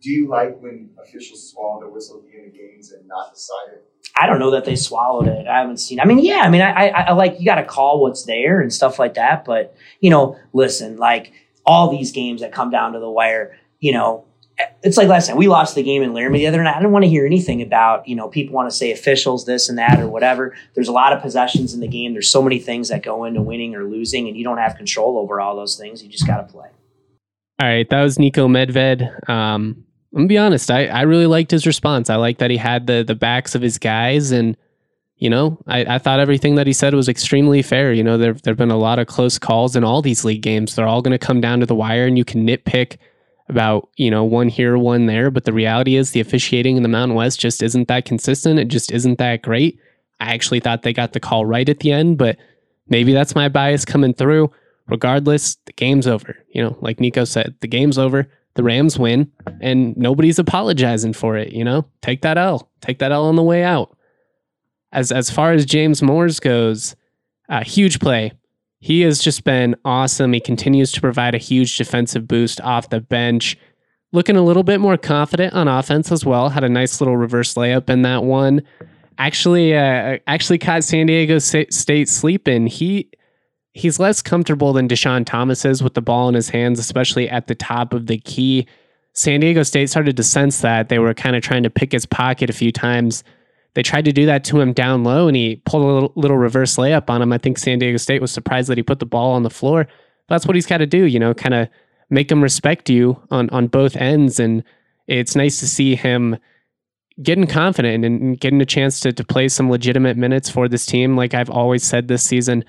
do 0.00 0.10
you 0.10 0.26
like 0.28 0.58
when 0.60 0.88
officials 1.02 1.50
swallow 1.50 1.82
the 1.82 1.90
whistle 1.90 2.22
at 2.24 2.32
the 2.32 2.38
end 2.38 2.48
of 2.48 2.54
games 2.54 2.92
and 2.92 3.06
not 3.06 3.34
decide 3.34 3.74
it? 3.74 3.84
I 4.18 4.26
don't 4.26 4.38
know 4.38 4.52
that 4.52 4.64
they 4.64 4.76
swallowed 4.76 5.28
it. 5.28 5.46
I 5.46 5.58
haven't 5.58 5.78
seen. 5.78 6.00
I 6.00 6.06
mean, 6.06 6.18
yeah. 6.18 6.40
I 6.44 6.48
mean, 6.48 6.62
I, 6.62 6.88
I, 6.88 7.00
I 7.02 7.12
like 7.12 7.38
you 7.38 7.44
got 7.44 7.56
to 7.56 7.64
call 7.64 8.00
what's 8.00 8.24
there 8.24 8.60
and 8.60 8.72
stuff 8.72 8.98
like 8.98 9.14
that. 9.14 9.44
But 9.44 9.76
you 10.00 10.08
know, 10.08 10.38
listen, 10.54 10.96
like 10.96 11.32
all 11.66 11.90
these 11.90 12.10
games 12.10 12.40
that 12.40 12.52
come 12.52 12.70
down 12.70 12.94
to 12.94 12.98
the 12.98 13.10
wire, 13.10 13.56
you 13.78 13.92
know, 13.92 14.24
it's 14.82 14.96
like 14.96 15.08
last 15.08 15.28
time 15.28 15.36
we 15.36 15.48
lost 15.48 15.74
the 15.74 15.82
game 15.82 16.02
in 16.02 16.12
Laramie 16.12 16.38
the 16.38 16.46
other 16.46 16.62
night. 16.62 16.74
I 16.74 16.78
didn't 16.78 16.92
want 16.92 17.04
to 17.04 17.08
hear 17.08 17.26
anything 17.26 17.62
about 17.62 18.06
you 18.06 18.16
know 18.16 18.28
people 18.28 18.54
want 18.54 18.70
to 18.70 18.76
say 18.76 18.92
officials 18.92 19.44
this 19.44 19.68
and 19.68 19.78
that 19.78 20.00
or 20.00 20.08
whatever. 20.08 20.56
There's 20.74 20.88
a 20.88 20.92
lot 20.92 21.12
of 21.12 21.22
possessions 21.22 21.74
in 21.74 21.80
the 21.80 21.88
game. 21.88 22.12
There's 22.12 22.30
so 22.30 22.42
many 22.42 22.58
things 22.58 22.88
that 22.88 23.02
go 23.02 23.24
into 23.24 23.42
winning 23.42 23.74
or 23.74 23.84
losing, 23.84 24.28
and 24.28 24.36
you 24.36 24.44
don't 24.44 24.58
have 24.58 24.76
control 24.76 25.18
over 25.18 25.40
all 25.40 25.56
those 25.56 25.76
things. 25.76 26.02
You 26.02 26.08
just 26.08 26.26
got 26.26 26.38
to 26.38 26.52
play. 26.52 26.68
All 27.60 27.68
right, 27.68 27.88
that 27.90 28.02
was 28.02 28.18
Niko 28.18 28.48
Medved. 28.48 29.28
Um, 29.28 29.84
I'm 30.12 30.18
gonna 30.18 30.26
be 30.26 30.38
honest. 30.38 30.70
I, 30.70 30.86
I 30.86 31.02
really 31.02 31.26
liked 31.26 31.50
his 31.50 31.66
response. 31.66 32.10
I 32.10 32.16
liked 32.16 32.40
that 32.40 32.50
he 32.50 32.56
had 32.56 32.86
the 32.86 33.04
the 33.06 33.14
backs 33.14 33.54
of 33.54 33.62
his 33.62 33.78
guys, 33.78 34.32
and 34.32 34.56
you 35.16 35.30
know, 35.30 35.58
I, 35.68 35.94
I 35.94 35.98
thought 35.98 36.18
everything 36.18 36.56
that 36.56 36.66
he 36.66 36.72
said 36.72 36.94
was 36.94 37.08
extremely 37.08 37.62
fair. 37.62 37.92
You 37.92 38.02
know, 38.02 38.18
there 38.18 38.32
there've 38.34 38.56
been 38.56 38.70
a 38.70 38.76
lot 38.76 38.98
of 38.98 39.06
close 39.06 39.38
calls 39.38 39.76
in 39.76 39.84
all 39.84 40.02
these 40.02 40.24
league 40.24 40.42
games. 40.42 40.74
They're 40.74 40.88
all 40.88 41.02
to 41.02 41.18
come 41.18 41.40
down 41.40 41.60
to 41.60 41.66
the 41.66 41.74
wire, 41.74 42.06
and 42.06 42.18
you 42.18 42.24
can 42.24 42.46
nitpick 42.46 42.96
about 43.52 43.88
you 43.96 44.10
know 44.10 44.24
one 44.24 44.48
here, 44.48 44.76
one 44.76 45.06
there. 45.06 45.30
But 45.30 45.44
the 45.44 45.52
reality 45.52 45.96
is, 45.96 46.10
the 46.10 46.20
officiating 46.20 46.76
in 46.76 46.82
the 46.82 46.88
Mountain 46.88 47.16
West 47.16 47.38
just 47.38 47.62
isn't 47.62 47.88
that 47.88 48.04
consistent. 48.04 48.58
It 48.58 48.68
just 48.68 48.90
isn't 48.90 49.18
that 49.18 49.42
great. 49.42 49.78
I 50.20 50.34
actually 50.34 50.60
thought 50.60 50.82
they 50.82 50.92
got 50.92 51.12
the 51.12 51.20
call 51.20 51.46
right 51.46 51.68
at 51.68 51.80
the 51.80 51.92
end, 51.92 52.18
but 52.18 52.36
maybe 52.88 53.12
that's 53.12 53.34
my 53.34 53.48
bias 53.48 53.84
coming 53.84 54.14
through. 54.14 54.50
Regardless, 54.88 55.56
the 55.66 55.72
game's 55.72 56.06
over. 56.06 56.36
You 56.50 56.62
know, 56.62 56.76
like 56.80 56.98
Niko 56.98 57.26
said, 57.26 57.54
the 57.60 57.68
game's 57.68 57.98
over 57.98 58.28
the 58.54 58.62
Rams 58.62 58.98
win 58.98 59.30
and 59.60 59.96
nobody's 59.96 60.38
apologizing 60.38 61.12
for 61.12 61.36
it, 61.36 61.52
you 61.52 61.64
know? 61.64 61.86
Take 62.02 62.22
that 62.22 62.38
L. 62.38 62.70
Take 62.80 62.98
that 62.98 63.12
L 63.12 63.26
on 63.26 63.36
the 63.36 63.42
way 63.42 63.64
out. 63.64 63.96
As 64.92 65.10
as 65.10 65.30
far 65.30 65.52
as 65.52 65.64
James 65.64 66.02
Moors 66.02 66.38
goes, 66.38 66.94
a 67.48 67.64
huge 67.64 67.98
play. 67.98 68.32
He 68.82 69.02
has 69.02 69.20
just 69.20 69.44
been 69.44 69.76
awesome. 69.84 70.32
He 70.32 70.40
continues 70.40 70.90
to 70.90 71.00
provide 71.00 71.36
a 71.36 71.38
huge 71.38 71.76
defensive 71.76 72.26
boost 72.26 72.60
off 72.62 72.90
the 72.90 73.00
bench. 73.00 73.56
Looking 74.10 74.36
a 74.36 74.42
little 74.42 74.64
bit 74.64 74.80
more 74.80 74.96
confident 74.96 75.54
on 75.54 75.68
offense 75.68 76.10
as 76.10 76.26
well. 76.26 76.48
Had 76.48 76.64
a 76.64 76.68
nice 76.68 77.00
little 77.00 77.16
reverse 77.16 77.54
layup 77.54 77.88
in 77.88 78.02
that 78.02 78.24
one. 78.24 78.60
Actually, 79.18 79.76
uh, 79.76 80.18
actually 80.26 80.58
caught 80.58 80.82
San 80.82 81.06
Diego 81.06 81.38
State 81.38 82.08
sleeping. 82.08 82.66
He 82.66 83.08
he's 83.72 84.00
less 84.00 84.20
comfortable 84.20 84.72
than 84.72 84.88
Dischon 84.88 85.24
Thomas 85.24 85.64
is 85.64 85.80
with 85.80 85.94
the 85.94 86.02
ball 86.02 86.28
in 86.28 86.34
his 86.34 86.48
hands, 86.48 86.80
especially 86.80 87.30
at 87.30 87.46
the 87.46 87.54
top 87.54 87.94
of 87.94 88.08
the 88.08 88.18
key. 88.18 88.66
San 89.12 89.38
Diego 89.38 89.62
State 89.62 89.90
started 89.90 90.16
to 90.16 90.24
sense 90.24 90.60
that 90.60 90.88
they 90.88 90.98
were 90.98 91.14
kind 91.14 91.36
of 91.36 91.42
trying 91.44 91.62
to 91.62 91.70
pick 91.70 91.92
his 91.92 92.04
pocket 92.04 92.50
a 92.50 92.52
few 92.52 92.72
times. 92.72 93.22
They 93.74 93.82
tried 93.82 94.04
to 94.04 94.12
do 94.12 94.26
that 94.26 94.44
to 94.44 94.60
him 94.60 94.72
down 94.72 95.02
low, 95.02 95.28
and 95.28 95.36
he 95.36 95.56
pulled 95.64 95.82
a 95.82 95.86
little, 95.86 96.12
little 96.14 96.36
reverse 96.36 96.76
layup 96.76 97.08
on 97.08 97.22
him. 97.22 97.32
I 97.32 97.38
think 97.38 97.58
San 97.58 97.78
Diego 97.78 97.96
State 97.96 98.20
was 98.20 98.30
surprised 98.30 98.68
that 98.68 98.76
he 98.76 98.82
put 98.82 98.98
the 98.98 99.06
ball 99.06 99.32
on 99.32 99.42
the 99.42 99.50
floor. 99.50 99.88
That's 100.28 100.46
what 100.46 100.56
he's 100.56 100.66
got 100.66 100.78
to 100.78 100.86
do, 100.86 101.04
you 101.04 101.18
know, 101.18 101.32
kind 101.32 101.54
of 101.54 101.68
make 102.10 102.30
him 102.30 102.42
respect 102.42 102.90
you 102.90 103.20
on 103.30 103.48
on 103.50 103.68
both 103.68 103.96
ends. 103.96 104.38
And 104.38 104.62
it's 105.06 105.34
nice 105.34 105.58
to 105.60 105.66
see 105.66 105.96
him 105.96 106.36
getting 107.22 107.46
confident 107.46 108.04
and 108.04 108.38
getting 108.38 108.60
a 108.60 108.66
chance 108.66 109.00
to 109.00 109.12
to 109.12 109.24
play 109.24 109.48
some 109.48 109.70
legitimate 109.70 110.16
minutes 110.16 110.50
for 110.50 110.68
this 110.68 110.86
team. 110.86 111.16
Like 111.16 111.34
I've 111.34 111.50
always 111.50 111.82
said 111.82 112.08
this 112.08 112.22
season, 112.22 112.64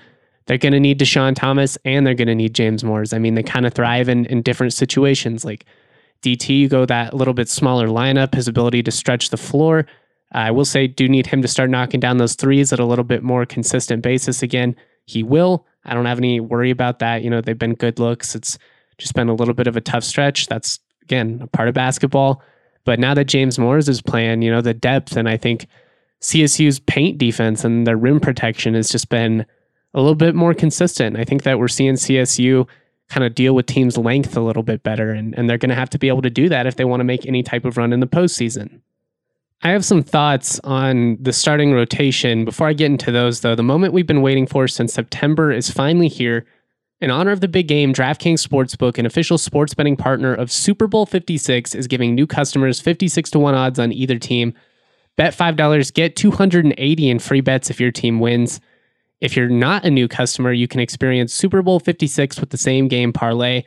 they're 0.46 0.58
going 0.58 0.72
to 0.72 0.80
need 0.80 0.98
Dischon 0.98 1.34
Thomas 1.34 1.78
and 1.84 2.06
they're 2.06 2.14
going 2.14 2.28
to 2.28 2.34
need 2.34 2.54
James 2.54 2.84
Moors. 2.84 3.12
I 3.12 3.18
mean, 3.18 3.34
they 3.34 3.42
kind 3.42 3.66
of 3.66 3.74
thrive 3.74 4.08
in, 4.08 4.26
in 4.26 4.42
different 4.42 4.72
situations. 4.72 5.44
Like 5.44 5.64
DT, 6.22 6.48
you 6.58 6.68
go 6.68 6.86
that 6.86 7.14
little 7.14 7.34
bit 7.34 7.48
smaller 7.48 7.88
lineup, 7.88 8.34
his 8.34 8.48
ability 8.48 8.82
to 8.82 8.90
stretch 8.90 9.30
the 9.30 9.36
floor. 9.36 9.86
I 10.32 10.50
will 10.50 10.64
say, 10.64 10.86
do 10.86 11.08
need 11.08 11.26
him 11.26 11.42
to 11.42 11.48
start 11.48 11.70
knocking 11.70 12.00
down 12.00 12.18
those 12.18 12.34
threes 12.34 12.72
at 12.72 12.80
a 12.80 12.84
little 12.84 13.04
bit 13.04 13.22
more 13.22 13.46
consistent 13.46 14.02
basis 14.02 14.42
again. 14.42 14.74
He 15.06 15.22
will. 15.22 15.66
I 15.84 15.94
don't 15.94 16.06
have 16.06 16.18
any 16.18 16.40
worry 16.40 16.70
about 16.70 16.98
that. 16.98 17.22
You 17.22 17.30
know, 17.30 17.40
they've 17.40 17.58
been 17.58 17.74
good 17.74 17.98
looks. 17.98 18.34
It's 18.34 18.58
just 18.98 19.14
been 19.14 19.28
a 19.28 19.34
little 19.34 19.54
bit 19.54 19.66
of 19.66 19.76
a 19.76 19.80
tough 19.80 20.02
stretch. 20.02 20.46
That's, 20.46 20.80
again, 21.02 21.40
a 21.42 21.46
part 21.46 21.68
of 21.68 21.74
basketball. 21.74 22.42
But 22.84 22.98
now 22.98 23.14
that 23.14 23.26
James 23.26 23.58
Moors 23.58 23.88
is 23.88 24.02
playing, 24.02 24.42
you 24.42 24.50
know, 24.50 24.60
the 24.60 24.74
depth 24.74 25.16
and 25.16 25.28
I 25.28 25.36
think 25.36 25.66
CSU's 26.20 26.80
paint 26.80 27.18
defense 27.18 27.64
and 27.64 27.86
their 27.86 27.96
rim 27.96 28.20
protection 28.20 28.74
has 28.74 28.88
just 28.88 29.08
been 29.08 29.44
a 29.92 30.00
little 30.00 30.14
bit 30.14 30.34
more 30.34 30.54
consistent. 30.54 31.16
I 31.16 31.24
think 31.24 31.44
that 31.44 31.58
we're 31.58 31.68
seeing 31.68 31.94
CSU 31.94 32.66
kind 33.08 33.24
of 33.24 33.34
deal 33.34 33.54
with 33.54 33.66
teams' 33.66 33.98
length 33.98 34.36
a 34.36 34.40
little 34.40 34.62
bit 34.62 34.82
better, 34.82 35.10
and, 35.10 35.36
and 35.38 35.48
they're 35.48 35.58
going 35.58 35.68
to 35.68 35.74
have 35.74 35.90
to 35.90 35.98
be 35.98 36.08
able 36.08 36.22
to 36.22 36.30
do 36.30 36.48
that 36.48 36.66
if 36.66 36.76
they 36.76 36.84
want 36.84 37.00
to 37.00 37.04
make 37.04 37.26
any 37.26 37.42
type 37.42 37.64
of 37.64 37.76
run 37.76 37.92
in 37.92 38.00
the 38.00 38.06
postseason. 38.06 38.80
I 39.64 39.70
have 39.70 39.84
some 39.84 40.02
thoughts 40.02 40.60
on 40.62 41.16
the 41.18 41.32
starting 41.32 41.72
rotation. 41.72 42.44
Before 42.44 42.68
I 42.68 42.74
get 42.74 42.90
into 42.90 43.10
those, 43.10 43.40
though, 43.40 43.54
the 43.54 43.62
moment 43.62 43.94
we've 43.94 44.06
been 44.06 44.20
waiting 44.20 44.46
for 44.46 44.68
since 44.68 44.92
September 44.92 45.50
is 45.50 45.70
finally 45.70 46.08
here. 46.08 46.44
In 47.00 47.10
honor 47.10 47.30
of 47.30 47.40
the 47.40 47.48
big 47.48 47.66
game, 47.66 47.94
DraftKings 47.94 48.46
Sportsbook, 48.46 48.98
an 48.98 49.06
official 49.06 49.38
sports 49.38 49.72
betting 49.72 49.96
partner 49.96 50.34
of 50.34 50.52
Super 50.52 50.86
Bowl 50.86 51.06
56, 51.06 51.74
is 51.74 51.86
giving 51.86 52.14
new 52.14 52.26
customers 52.26 52.78
56 52.78 53.30
to 53.30 53.38
1 53.38 53.54
odds 53.54 53.78
on 53.78 53.90
either 53.90 54.18
team. 54.18 54.52
Bet 55.16 55.32
$5, 55.32 55.94
get 55.94 56.14
280 56.14 57.08
in 57.08 57.18
free 57.18 57.40
bets 57.40 57.70
if 57.70 57.80
your 57.80 57.90
team 57.90 58.20
wins. 58.20 58.60
If 59.22 59.34
you're 59.34 59.48
not 59.48 59.86
a 59.86 59.90
new 59.90 60.08
customer, 60.08 60.52
you 60.52 60.68
can 60.68 60.80
experience 60.80 61.32
Super 61.32 61.62
Bowl 61.62 61.80
56 61.80 62.38
with 62.38 62.50
the 62.50 62.58
same 62.58 62.86
game 62.86 63.14
parlay. 63.14 63.62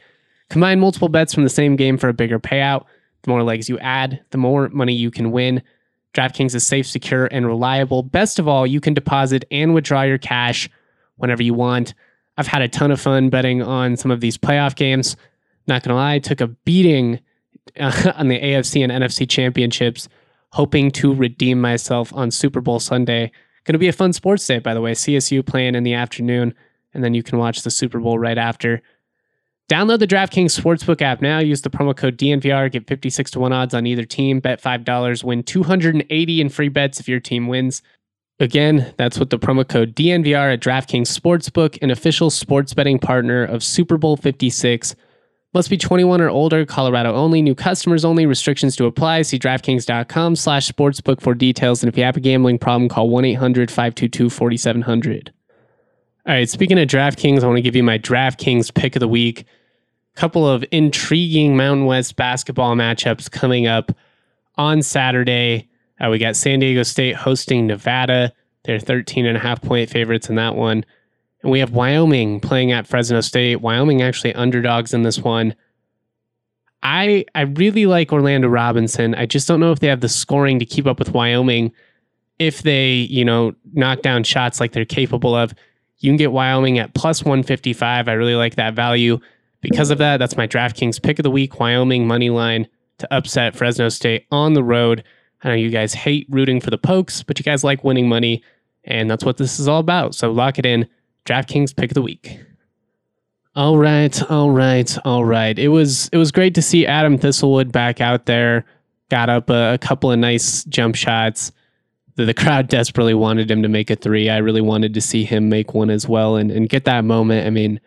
Combine 0.52 0.80
multiple 0.80 1.10
bets 1.10 1.34
from 1.34 1.44
the 1.44 1.50
same 1.50 1.76
game 1.76 1.98
for 1.98 2.08
a 2.08 2.14
bigger 2.14 2.40
payout. 2.40 2.86
The 3.24 3.32
more 3.32 3.42
legs 3.42 3.68
you 3.68 3.80
add, 3.80 4.22
the 4.30 4.38
more 4.38 4.70
money 4.70 4.94
you 4.94 5.10
can 5.10 5.32
win. 5.32 5.64
DraftKings 6.18 6.56
is 6.56 6.66
safe, 6.66 6.88
secure, 6.88 7.26
and 7.28 7.46
reliable. 7.46 8.02
Best 8.04 8.40
of 8.40 8.48
all, 8.48 8.66
you 8.66 8.82
can 8.82 8.94
deposit 8.94 9.46
and 9.52 9.74
withdraw 9.74 10.02
your 10.02 10.18
cash 10.18 10.70
whenever 11.18 11.44
you 11.44 11.54
want. 11.54 11.94
I've 12.38 12.48
had 12.48 12.62
a 12.62 12.68
ton 12.68 12.92
of 12.92 13.00
fun 13.00 13.30
betting 13.30 13.62
on 13.62 13.98
some 13.98 14.12
of 14.12 14.20
these 14.20 14.38
playoff 14.38 14.76
games. 14.76 15.16
Not 15.68 15.84
gonna 15.84 15.96
lie, 15.96 16.16
I 16.16 16.20
took 16.20 16.42
a 16.42 16.48
beating 16.48 17.20
uh, 17.80 18.14
on 18.16 18.28
the 18.28 18.40
AFC 18.40 18.84
and 18.84 18.92
NFC 18.92 19.30
championships, 19.30 20.08
hoping 20.54 20.92
to 20.92 21.14
redeem 21.14 21.62
myself 21.62 22.14
on 22.14 22.32
Super 22.32 22.62
Bowl 22.62 22.80
Sunday. 22.80 23.32
Going 23.66 23.74
to 23.74 23.80
be 23.80 23.90
a 23.90 23.94
fun 23.94 24.14
sports 24.14 24.48
day, 24.48 24.60
by 24.60 24.74
the 24.74 24.80
way. 24.80 24.94
CSU 24.94 25.46
playing 25.46 25.76
in 25.76 25.84
the 25.84 25.94
afternoon, 25.94 26.54
and 26.94 27.04
then 27.04 27.14
you 27.14 27.22
can 27.22 27.38
watch 27.38 27.64
the 27.64 27.70
Super 27.70 28.00
Bowl 28.00 28.18
right 28.18 28.38
after. 28.38 28.82
Download 29.70 30.00
the 30.00 30.08
DraftKings 30.08 30.58
Sportsbook 30.58 31.02
app 31.02 31.22
now. 31.22 31.40
Use 31.40 31.62
the 31.62 31.70
promo 31.70 31.96
code 31.96 32.18
DNVR. 32.18 32.72
Get 32.72 32.88
56 32.88 33.32
to 33.32 33.40
1 33.40 33.52
odds 33.52 33.74
on 33.74 33.86
either 33.86 34.06
team. 34.06 34.40
Bet 34.40 34.62
$5. 34.62 35.24
Win 35.26 35.44
280 35.44 36.42
in 36.42 36.50
free 36.50 36.70
bets 36.70 37.02
if 37.02 37.10
your 37.10 37.20
team 37.20 37.48
wins. 37.48 37.82
Again, 38.40 38.94
that's 38.98 39.20
with 39.20 39.30
the 39.30 39.40
promo 39.40 39.68
code 39.68 39.94
DNVR 39.94 40.54
at 40.54 40.62
DraftKings 40.62 41.08
Sportsbook, 41.08 41.82
an 41.82 41.92
official 41.92 42.30
sports 42.30 42.74
betting 42.74 43.00
partner 43.00 43.44
of 43.44 43.64
Super 43.64 43.98
Bowl 43.98 44.16
56. 44.16 44.96
Must 45.54 45.70
be 45.70 45.78
21 45.78 46.22
or 46.22 46.30
older, 46.30 46.66
Colorado 46.66 47.14
only, 47.14 47.42
new 47.42 47.56
customers 47.56 48.06
only, 48.06 48.26
restrictions 48.26 48.76
to 48.76 48.86
apply. 48.86 49.24
See 49.24 49.40
DraftKings.com 49.40 50.36
slash 50.36 50.72
sportsbook 50.72 51.20
for 51.20 51.34
details. 51.34 51.82
And 51.82 51.92
if 51.92 51.98
you 51.98 52.04
have 52.04 52.16
a 52.16 52.22
gambling 52.22 52.60
problem, 52.60 52.88
call 52.90 53.10
1 53.10 53.26
800 53.26 53.72
522 53.72 54.30
4700. 54.30 55.34
All 56.28 56.34
right, 56.34 56.50
speaking 56.50 56.78
of 56.78 56.90
DraftKings, 56.90 57.42
I 57.42 57.48
want 57.48 57.56
to 57.56 57.62
give 57.62 57.78
you 57.78 57.84
my 57.84 57.98
DraftKings 57.98 58.74
pick 58.74 58.98
of 58.98 59.00
the 59.00 59.08
week. 59.08 59.46
A 60.14 60.20
couple 60.20 60.46
of 60.46 60.66
intriguing 60.74 61.56
Mountain 61.56 61.86
West 61.86 62.18
basketball 62.18 62.76
matchups 62.76 63.32
coming 63.32 63.66
up 63.66 63.94
on 64.58 64.82
Saturday. 64.82 65.70
Uh, 66.02 66.10
we 66.10 66.18
got 66.18 66.36
San 66.36 66.60
Diego 66.60 66.84
State 66.84 67.16
hosting 67.16 67.66
Nevada. 67.66 68.34
They're 68.66 68.78
13 68.78 69.26
and 69.26 69.38
a 69.38 69.40
half 69.40 69.62
point 69.62 69.90
favorites 69.90 70.30
in 70.30 70.36
that 70.36 70.58
one. 70.58 70.84
And 71.44 71.52
we 71.52 71.60
have 71.60 71.72
Wyoming 71.72 72.42
playing 72.42 72.74
at 72.74 72.88
Fresno 72.88 73.22
State. 73.22 73.62
Wyoming 73.62 74.02
actually 74.02 74.36
underdogs 74.36 74.94
in 74.94 75.04
this 75.04 75.20
one. 75.20 75.56
I 76.84 77.24
I 77.36 77.44
really 77.44 77.86
like 77.86 78.12
Orlando 78.12 78.50
Robinson. 78.50 79.16
I 79.16 79.28
just 79.28 79.48
don't 79.48 79.62
know 79.62 79.72
if 79.72 79.80
they 79.80 79.88
have 79.88 80.02
the 80.02 80.10
scoring 80.10 80.60
to 80.60 80.66
keep 80.66 80.88
up 80.88 81.00
with 81.00 81.14
Wyoming. 81.14 81.72
If 82.38 82.64
they, 82.64 82.96
you 82.96 83.24
know, 83.24 83.56
knock 83.72 84.02
down 84.02 84.26
shots 84.26 84.60
like 84.60 84.74
they're 84.74 84.84
capable 84.84 85.34
of, 85.34 85.54
you 86.00 86.10
can 86.10 86.18
get 86.18 86.32
Wyoming 86.32 86.80
at 86.80 86.94
plus 86.94 87.24
155. 87.24 88.08
I 88.08 88.14
really 88.14 88.36
like 88.36 88.56
that 88.56 88.74
value. 88.74 89.20
Because 89.62 89.90
of 89.90 89.98
that, 89.98 90.18
that's 90.18 90.38
my 90.38 90.48
DraftKings 90.48 91.02
pick 91.02 91.20
of 91.20 91.24
the 91.24 91.32
week, 91.32 91.60
Wyoming 91.60 92.08
money 92.08 92.30
line 92.30 92.68
to 93.00 93.14
upset 93.14 93.56
Fresno 93.56 93.90
State 93.90 94.26
on 94.32 94.54
the 94.54 94.64
road. 94.64 95.04
I 95.44 95.50
know 95.50 95.56
you 95.56 95.70
guys 95.70 95.94
hate 95.94 96.28
rooting 96.30 96.62
for 96.62 96.70
the 96.70 96.78
Pokes, 96.78 97.24
but 97.24 97.40
you 97.40 97.44
guys 97.44 97.64
like 97.64 97.84
winning 97.84 98.08
money, 98.08 98.44
and 98.84 99.10
that's 99.10 99.24
what 99.24 99.38
this 99.38 99.60
is 99.60 99.68
all 99.68 99.80
about. 99.80 100.16
So 100.16 100.32
lock 100.32 100.60
it 100.60 100.66
in. 100.66 100.88
DraftKings 101.26 101.76
pick 101.76 101.92
of 101.92 101.96
the 101.96 102.02
week. 102.02 102.40
All 103.56 103.78
right, 103.78 104.32
all 104.32 104.52
right, 104.52 104.98
all 105.04 105.26
right. 105.26 105.58
It 105.58 105.70
was 105.70 106.10
it 106.10 106.18
was 106.18 106.32
great 106.32 106.54
to 106.56 106.62
see 106.62 106.86
Adam 106.86 107.18
Thistlewood 107.18 107.72
back 107.72 108.00
out 108.00 108.28
there. 108.28 108.66
Got 109.10 109.30
up 109.30 109.50
a, 109.50 109.74
a 109.74 109.78
couple 109.80 110.12
of 110.12 110.20
nice 110.20 110.64
jump 110.66 110.96
shots. 110.96 111.52
The, 112.18 112.34
crowd 112.34 112.68
desperately 112.68 113.14
wanted 113.14 113.50
him 113.50 113.62
to 113.64 113.70
make 113.70 113.90
a 113.90 113.96
three. 113.96 114.30
I 114.30 114.38
really 114.38 114.62
wanted 114.62 114.94
to 114.96 115.02
see 115.02 115.24
him 115.24 115.50
make 115.50 115.74
one 115.74 115.90
as 115.90 116.08
well 116.08 116.36
and, 116.36 116.52
and 116.52 116.68
get 116.68 116.86
that 116.86 117.06
moment. 117.06 117.48
I 117.48 117.52
mean, 117.52 117.80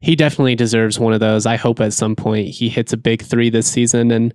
he 0.00 0.16
definitely 0.16 0.54
deserves 0.54 0.98
one 0.98 1.12
of 1.12 1.20
those. 1.20 1.46
I 1.46 1.56
hope 1.56 1.80
at 1.80 1.92
some 1.92 2.16
point 2.16 2.48
he 2.48 2.68
hits 2.68 2.92
a 2.92 2.96
big 2.96 3.22
three 3.22 3.50
this 3.50 3.66
season 3.66 4.10
and 4.10 4.34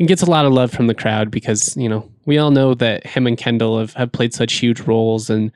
and 0.00 0.08
gets 0.08 0.22
a 0.22 0.30
lot 0.30 0.46
of 0.46 0.52
love 0.52 0.72
from 0.72 0.86
the 0.86 0.94
crowd 0.94 1.30
because, 1.30 1.76
you 1.76 1.88
know, 1.88 2.10
we 2.24 2.38
all 2.38 2.50
know 2.50 2.72
that 2.74 3.06
him 3.06 3.26
and 3.26 3.36
Kendle 3.36 3.78
have, 3.78 3.92
have 3.92 4.10
played 4.10 4.32
such 4.32 4.54
huge 4.54 4.80
roles 4.80 5.28
in 5.28 5.52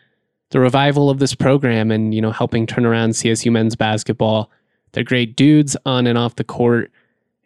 the 0.50 0.60
revival 0.60 1.08
of 1.08 1.18
this 1.18 1.34
program 1.34 1.90
and, 1.90 2.14
you 2.14 2.20
know, 2.20 2.30
helping 2.30 2.66
turn 2.66 2.84
around 2.84 3.10
CSU 3.10 3.50
men's 3.50 3.74
basketball. 3.74 4.50
They're 4.92 5.02
great 5.02 5.34
dudes 5.34 5.78
on 5.86 6.06
and 6.06 6.18
off 6.18 6.36
the 6.36 6.44
court. 6.44 6.92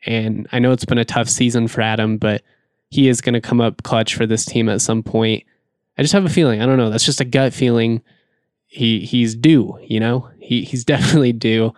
And 0.06 0.48
I 0.50 0.58
know 0.58 0.72
it's 0.72 0.84
been 0.84 0.98
a 0.98 1.04
tough 1.04 1.28
season 1.28 1.68
for 1.68 1.82
Adam, 1.82 2.18
but 2.18 2.42
he 2.90 3.08
is 3.08 3.20
going 3.20 3.34
to 3.34 3.40
come 3.40 3.60
up 3.60 3.84
clutch 3.84 4.16
for 4.16 4.26
this 4.26 4.44
team 4.44 4.68
at 4.68 4.80
some 4.80 5.04
point. 5.04 5.44
I 5.98 6.02
just 6.02 6.12
have 6.12 6.24
a 6.24 6.30
feeling. 6.30 6.62
I 6.62 6.66
don't 6.66 6.78
know. 6.78 6.90
That's 6.90 7.04
just 7.04 7.20
a 7.20 7.24
gut 7.24 7.52
feeling. 7.52 8.02
He 8.66 9.00
he's 9.00 9.34
due, 9.34 9.78
you 9.82 10.00
know? 10.00 10.30
He 10.38 10.64
he's 10.64 10.84
definitely 10.94 11.32
due. 11.32 11.74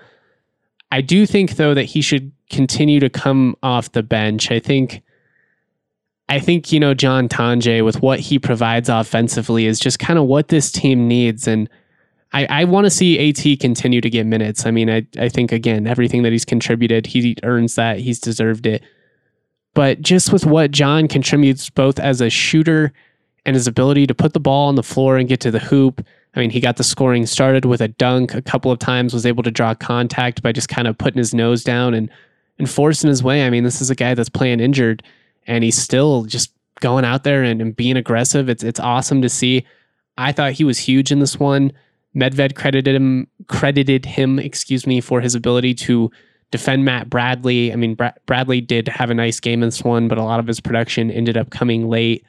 I 0.93 1.01
do 1.01 1.25
think 1.27 1.57
though 1.57 1.75
that 1.75 1.85
he 1.85 2.01
should 2.01 2.33
continue 2.51 3.01
to 3.01 3.09
come 3.09 3.57
off 3.63 3.93
the 3.93 4.03
bench. 4.03 4.51
I 4.51 4.59
think 4.59 5.03
I 6.31 6.39
think, 6.39 6.71
you 6.71 6.79
know, 6.79 6.95
John 6.95 7.29
Tonje 7.29 7.85
with 7.85 8.03
what 8.03 8.21
he 8.21 8.39
provides 8.39 8.89
offensively 8.89 9.67
is 9.67 9.81
just 9.81 9.99
kind 9.99 10.17
of 10.17 10.27
what 10.27 10.47
this 10.47 10.71
team 10.71 11.09
needs. 11.09 11.49
And 11.49 11.69
I, 12.33 12.47
I 12.47 12.65
want 12.65 12.85
to 12.85 12.91
see 12.91 13.29
AT 13.29 13.59
continue 13.59 14.01
to 14.01 14.09
get 14.09 14.27
minutes. 14.27 14.65
I 14.65 14.71
mean, 14.71 14.89
I, 14.89 15.05
I 15.19 15.29
think, 15.29 15.51
again, 15.51 15.89
everything 15.89 16.23
that 16.23 16.31
he's 16.31 16.45
contributed, 16.45 17.07
he 17.07 17.37
earns 17.43 17.75
that. 17.75 17.99
He's 17.99 18.21
deserved 18.21 18.65
it. 18.65 18.85
But 19.75 20.03
just 20.03 20.33
with 20.33 20.47
what 20.47 20.71
John 20.71 21.09
contributes 21.09 21.69
both 21.69 21.99
as 21.99 22.21
a 22.21 22.31
shooter 22.31 22.93
and 23.47 23.55
his 23.55 23.67
ability 23.67 24.07
to 24.07 24.15
put 24.15 24.33
the 24.33 24.41
ball 24.41 24.69
on 24.69 24.75
the 24.75 24.83
floor 24.83 25.17
and 25.17 25.29
get 25.29 25.41
to 25.41 25.51
the 25.51 25.59
hoop. 25.59 26.05
I 26.35 26.41
mean, 26.41 26.51
he 26.51 26.61
got 26.61 26.77
the 26.77 26.85
scoring 26.85 27.27
started 27.27 27.65
with 27.65 27.81
a 27.81 27.89
dunk 27.89 28.35
a 28.35 28.43
couple 28.43 28.71
of 28.71 28.79
times, 28.79 29.13
was 29.13 29.27
able 29.27 29.43
to 29.43 29.51
draw 29.51 29.75
contact 29.75 30.43
by 30.43 30.53
just 30.53 30.69
kind 30.69 30.87
of 30.87 30.97
putting 30.99 31.19
his 31.19 31.35
nose 31.35 31.65
down 31.65 31.95
and, 31.95 32.11
and 32.59 32.71
forcing 32.71 33.09
his 33.09 33.23
way. 33.23 33.45
I 33.45 33.51
mean, 33.51 33.65
this 33.65 33.81
is 33.81 33.91
a 33.91 33.95
guy 33.95 34.15
that's 34.15 34.29
playing 34.29 34.61
injured 34.61 35.03
and 35.47 35.65
he's 35.65 35.77
still 35.77 36.25
just 36.25 36.53
going 36.81 37.05
out 37.05 37.25
there 37.25 37.43
and, 37.43 37.61
and 37.61 37.77
being 37.77 37.97
aggressive. 37.97 38.49
It's 38.49 38.63
it's 38.63 38.81
awesome 38.81 39.23
to 39.23 39.29
see. 39.29 39.67
I 40.19 40.33
thought 40.33 40.53
he 40.53 40.65
was 40.65 40.79
huge 40.79 41.13
in 41.13 41.21
this 41.21 41.39
one. 41.39 41.73
Medved 42.15 42.55
credited 42.55 42.95
him 42.95 43.29
credited 43.47 44.05
him, 44.05 44.39
excuse 44.39 44.87
me, 44.87 45.01
for 45.01 45.21
his 45.21 45.35
ability 45.35 45.75
to 45.75 46.11
defend 46.51 46.85
Matt 46.85 47.09
Bradley. 47.09 47.73
I 47.73 47.77
mean, 47.77 47.95
Bra- 47.95 48.13
Bradley 48.27 48.61
did 48.61 48.89
have 48.89 49.11
a 49.11 49.15
nice 49.15 49.41
game 49.41 49.63
in 49.63 49.69
this 49.69 49.85
one, 49.85 50.09
but 50.09 50.19
a 50.19 50.25
lot 50.25 50.41
of 50.41 50.47
his 50.47 50.61
production 50.61 51.11
ended 51.11 51.37
up 51.37 51.51
coming 51.51 51.89
late. 51.89 52.25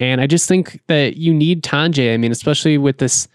And 0.00 0.20
I 0.20 0.26
just 0.26 0.48
think 0.48 0.80
that 0.88 1.16
you 1.16 1.32
need 1.32 1.62
Tonje. 1.62 2.12
I 2.12 2.16
mean, 2.16 2.32
especially 2.32 2.78
with 2.78 2.98
this 2.98 3.28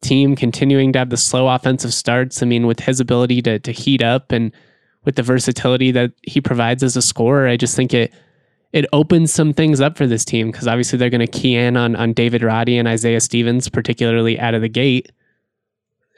team 0.00 0.36
continuing 0.36 0.92
to 0.92 0.98
have 1.00 1.10
the 1.10 1.16
slow 1.16 1.48
offensive 1.48 1.92
starts. 1.92 2.42
I 2.42 2.46
mean, 2.46 2.66
with 2.66 2.80
his 2.80 3.00
ability 3.00 3.42
to 3.42 3.58
to 3.58 3.72
heat 3.72 4.02
up 4.02 4.30
and 4.30 4.52
with 5.04 5.16
the 5.16 5.22
versatility 5.22 5.90
that 5.90 6.12
he 6.22 6.40
provides 6.40 6.82
as 6.82 6.96
a 6.96 7.02
scorer, 7.02 7.48
I 7.48 7.56
just 7.56 7.74
think 7.74 7.92
it 7.92 8.12
it 8.72 8.86
opens 8.92 9.32
some 9.32 9.52
things 9.52 9.80
up 9.80 9.96
for 9.96 10.06
this 10.06 10.24
team 10.24 10.50
because 10.50 10.66
obviously 10.66 10.98
they're 10.98 11.10
going 11.10 11.20
to 11.20 11.26
key 11.26 11.56
in 11.56 11.76
on 11.76 11.96
on 11.96 12.12
David 12.12 12.42
Roddy 12.42 12.78
and 12.78 12.86
Isaiah 12.86 13.20
Stevens, 13.20 13.68
particularly 13.68 14.38
out 14.38 14.54
of 14.54 14.62
the 14.62 14.68
gate. 14.68 15.10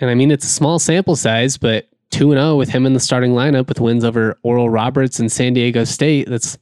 And 0.01 0.11
I 0.11 0.15
mean, 0.15 0.31
it's 0.31 0.45
a 0.45 0.49
small 0.49 0.79
sample 0.79 1.17
size, 1.17 1.57
but 1.57 1.89
2 2.11 2.33
and 2.33 2.39
0 2.39 2.57
with 2.57 2.69
him 2.69 2.87
in 2.87 2.93
the 2.93 3.01
starting 3.01 3.33
lineup 3.33 3.69
with 3.69 3.81
wins 3.81 4.05
over 4.05 4.39
Oral 4.43 4.71
Roberts 4.71 5.19
and 5.19 5.31
San 5.33 5.55
Diego 5.55 5.85
State. 5.85 6.29
That's 6.29 6.59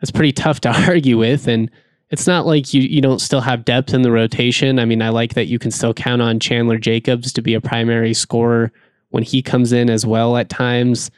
that's 0.00 0.10
pretty 0.10 0.32
tough 0.32 0.60
to 0.60 0.68
argue 0.88 1.18
with. 1.18 1.48
And 1.48 1.70
it's 2.10 2.26
not 2.26 2.46
like 2.46 2.74
you 2.74 2.82
you 2.82 3.00
don't 3.00 3.20
still 3.20 3.40
have 3.40 3.64
depth 3.64 3.94
in 3.94 4.02
the 4.02 4.10
rotation. 4.10 4.78
I 4.78 4.84
mean, 4.84 5.02
I 5.02 5.10
like 5.10 5.34
that 5.34 5.46
you 5.46 5.58
can 5.58 5.70
still 5.70 5.94
count 5.94 6.22
on 6.22 6.40
Chandler 6.40 6.78
Jacobs 6.78 7.32
to 7.32 7.42
be 7.42 7.54
a 7.54 7.60
primary 7.60 8.14
scorer 8.14 8.72
when 9.10 9.22
he 9.22 9.42
comes 9.42 9.72
in 9.72 9.88
as 9.88 10.04
well 10.04 10.36
at 10.36 10.48
times. 10.48 11.10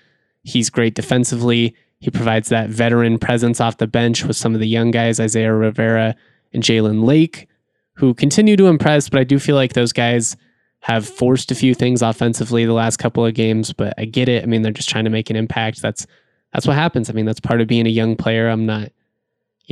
He's 0.44 0.70
great 0.70 0.94
defensively. 0.94 1.74
He 2.00 2.10
provides 2.10 2.48
that 2.48 2.68
veteran 2.68 3.18
presence 3.18 3.60
off 3.60 3.78
the 3.78 3.86
bench 3.86 4.24
with 4.24 4.36
some 4.36 4.54
of 4.54 4.60
the 4.60 4.68
young 4.68 4.90
guys, 4.90 5.20
Isaiah 5.20 5.54
Rivera 5.54 6.16
and 6.52 6.62
Jalen 6.62 7.04
Lake, 7.04 7.48
who 7.94 8.12
continue 8.12 8.56
to 8.56 8.66
impress, 8.66 9.08
but 9.08 9.20
I 9.20 9.24
do 9.24 9.38
feel 9.38 9.56
like 9.56 9.74
those 9.74 9.92
guys 9.92 10.36
have 10.80 11.08
forced 11.08 11.52
a 11.52 11.54
few 11.54 11.74
things 11.74 12.02
offensively 12.02 12.64
the 12.64 12.72
last 12.72 12.96
couple 12.96 13.24
of 13.24 13.34
games, 13.34 13.72
but 13.72 13.94
I 13.98 14.04
get 14.04 14.28
it. 14.28 14.42
I 14.42 14.46
mean, 14.46 14.62
they're 14.62 14.72
just 14.72 14.88
trying 14.88 15.04
to 15.04 15.10
make 15.10 15.30
an 15.30 15.36
impact. 15.36 15.80
That's 15.80 16.06
that's 16.52 16.66
what 16.66 16.76
happens. 16.76 17.08
I 17.08 17.12
mean, 17.12 17.24
that's 17.24 17.40
part 17.40 17.60
of 17.60 17.68
being 17.68 17.86
a 17.86 17.90
young 17.90 18.16
player. 18.16 18.48
I'm 18.48 18.66
not, 18.66 18.90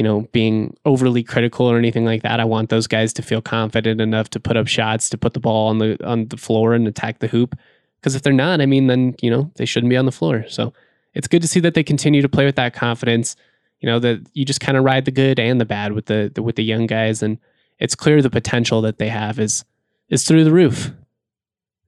you 0.00 0.04
know, 0.04 0.22
being 0.32 0.74
overly 0.86 1.22
critical 1.22 1.66
or 1.66 1.76
anything 1.76 2.06
like 2.06 2.22
that. 2.22 2.40
I 2.40 2.44
want 2.46 2.70
those 2.70 2.86
guys 2.86 3.12
to 3.12 3.22
feel 3.22 3.42
confident 3.42 4.00
enough 4.00 4.30
to 4.30 4.40
put 4.40 4.56
up 4.56 4.66
shots, 4.66 5.10
to 5.10 5.18
put 5.18 5.34
the 5.34 5.40
ball 5.40 5.68
on 5.68 5.76
the 5.76 5.98
on 6.02 6.26
the 6.28 6.38
floor 6.38 6.72
and 6.72 6.88
attack 6.88 7.18
the 7.18 7.26
hoop. 7.26 7.54
Because 8.00 8.14
if 8.14 8.22
they're 8.22 8.32
not, 8.32 8.62
I 8.62 8.66
mean, 8.66 8.86
then 8.86 9.14
you 9.20 9.30
know 9.30 9.50
they 9.56 9.66
shouldn't 9.66 9.90
be 9.90 9.98
on 9.98 10.06
the 10.06 10.10
floor. 10.10 10.46
So 10.48 10.72
it's 11.12 11.28
good 11.28 11.42
to 11.42 11.48
see 11.48 11.60
that 11.60 11.74
they 11.74 11.82
continue 11.82 12.22
to 12.22 12.30
play 12.30 12.46
with 12.46 12.56
that 12.56 12.72
confidence. 12.72 13.36
You 13.80 13.88
know 13.90 13.98
that 13.98 14.26
you 14.32 14.46
just 14.46 14.62
kind 14.62 14.78
of 14.78 14.84
ride 14.84 15.04
the 15.04 15.10
good 15.10 15.38
and 15.38 15.60
the 15.60 15.66
bad 15.66 15.92
with 15.92 16.06
the, 16.06 16.32
the 16.34 16.42
with 16.42 16.56
the 16.56 16.64
young 16.64 16.86
guys, 16.86 17.22
and 17.22 17.36
it's 17.78 17.94
clear 17.94 18.22
the 18.22 18.30
potential 18.30 18.80
that 18.80 18.96
they 18.96 19.10
have 19.10 19.38
is 19.38 19.66
is 20.08 20.24
through 20.24 20.44
the 20.44 20.50
roof. 20.50 20.92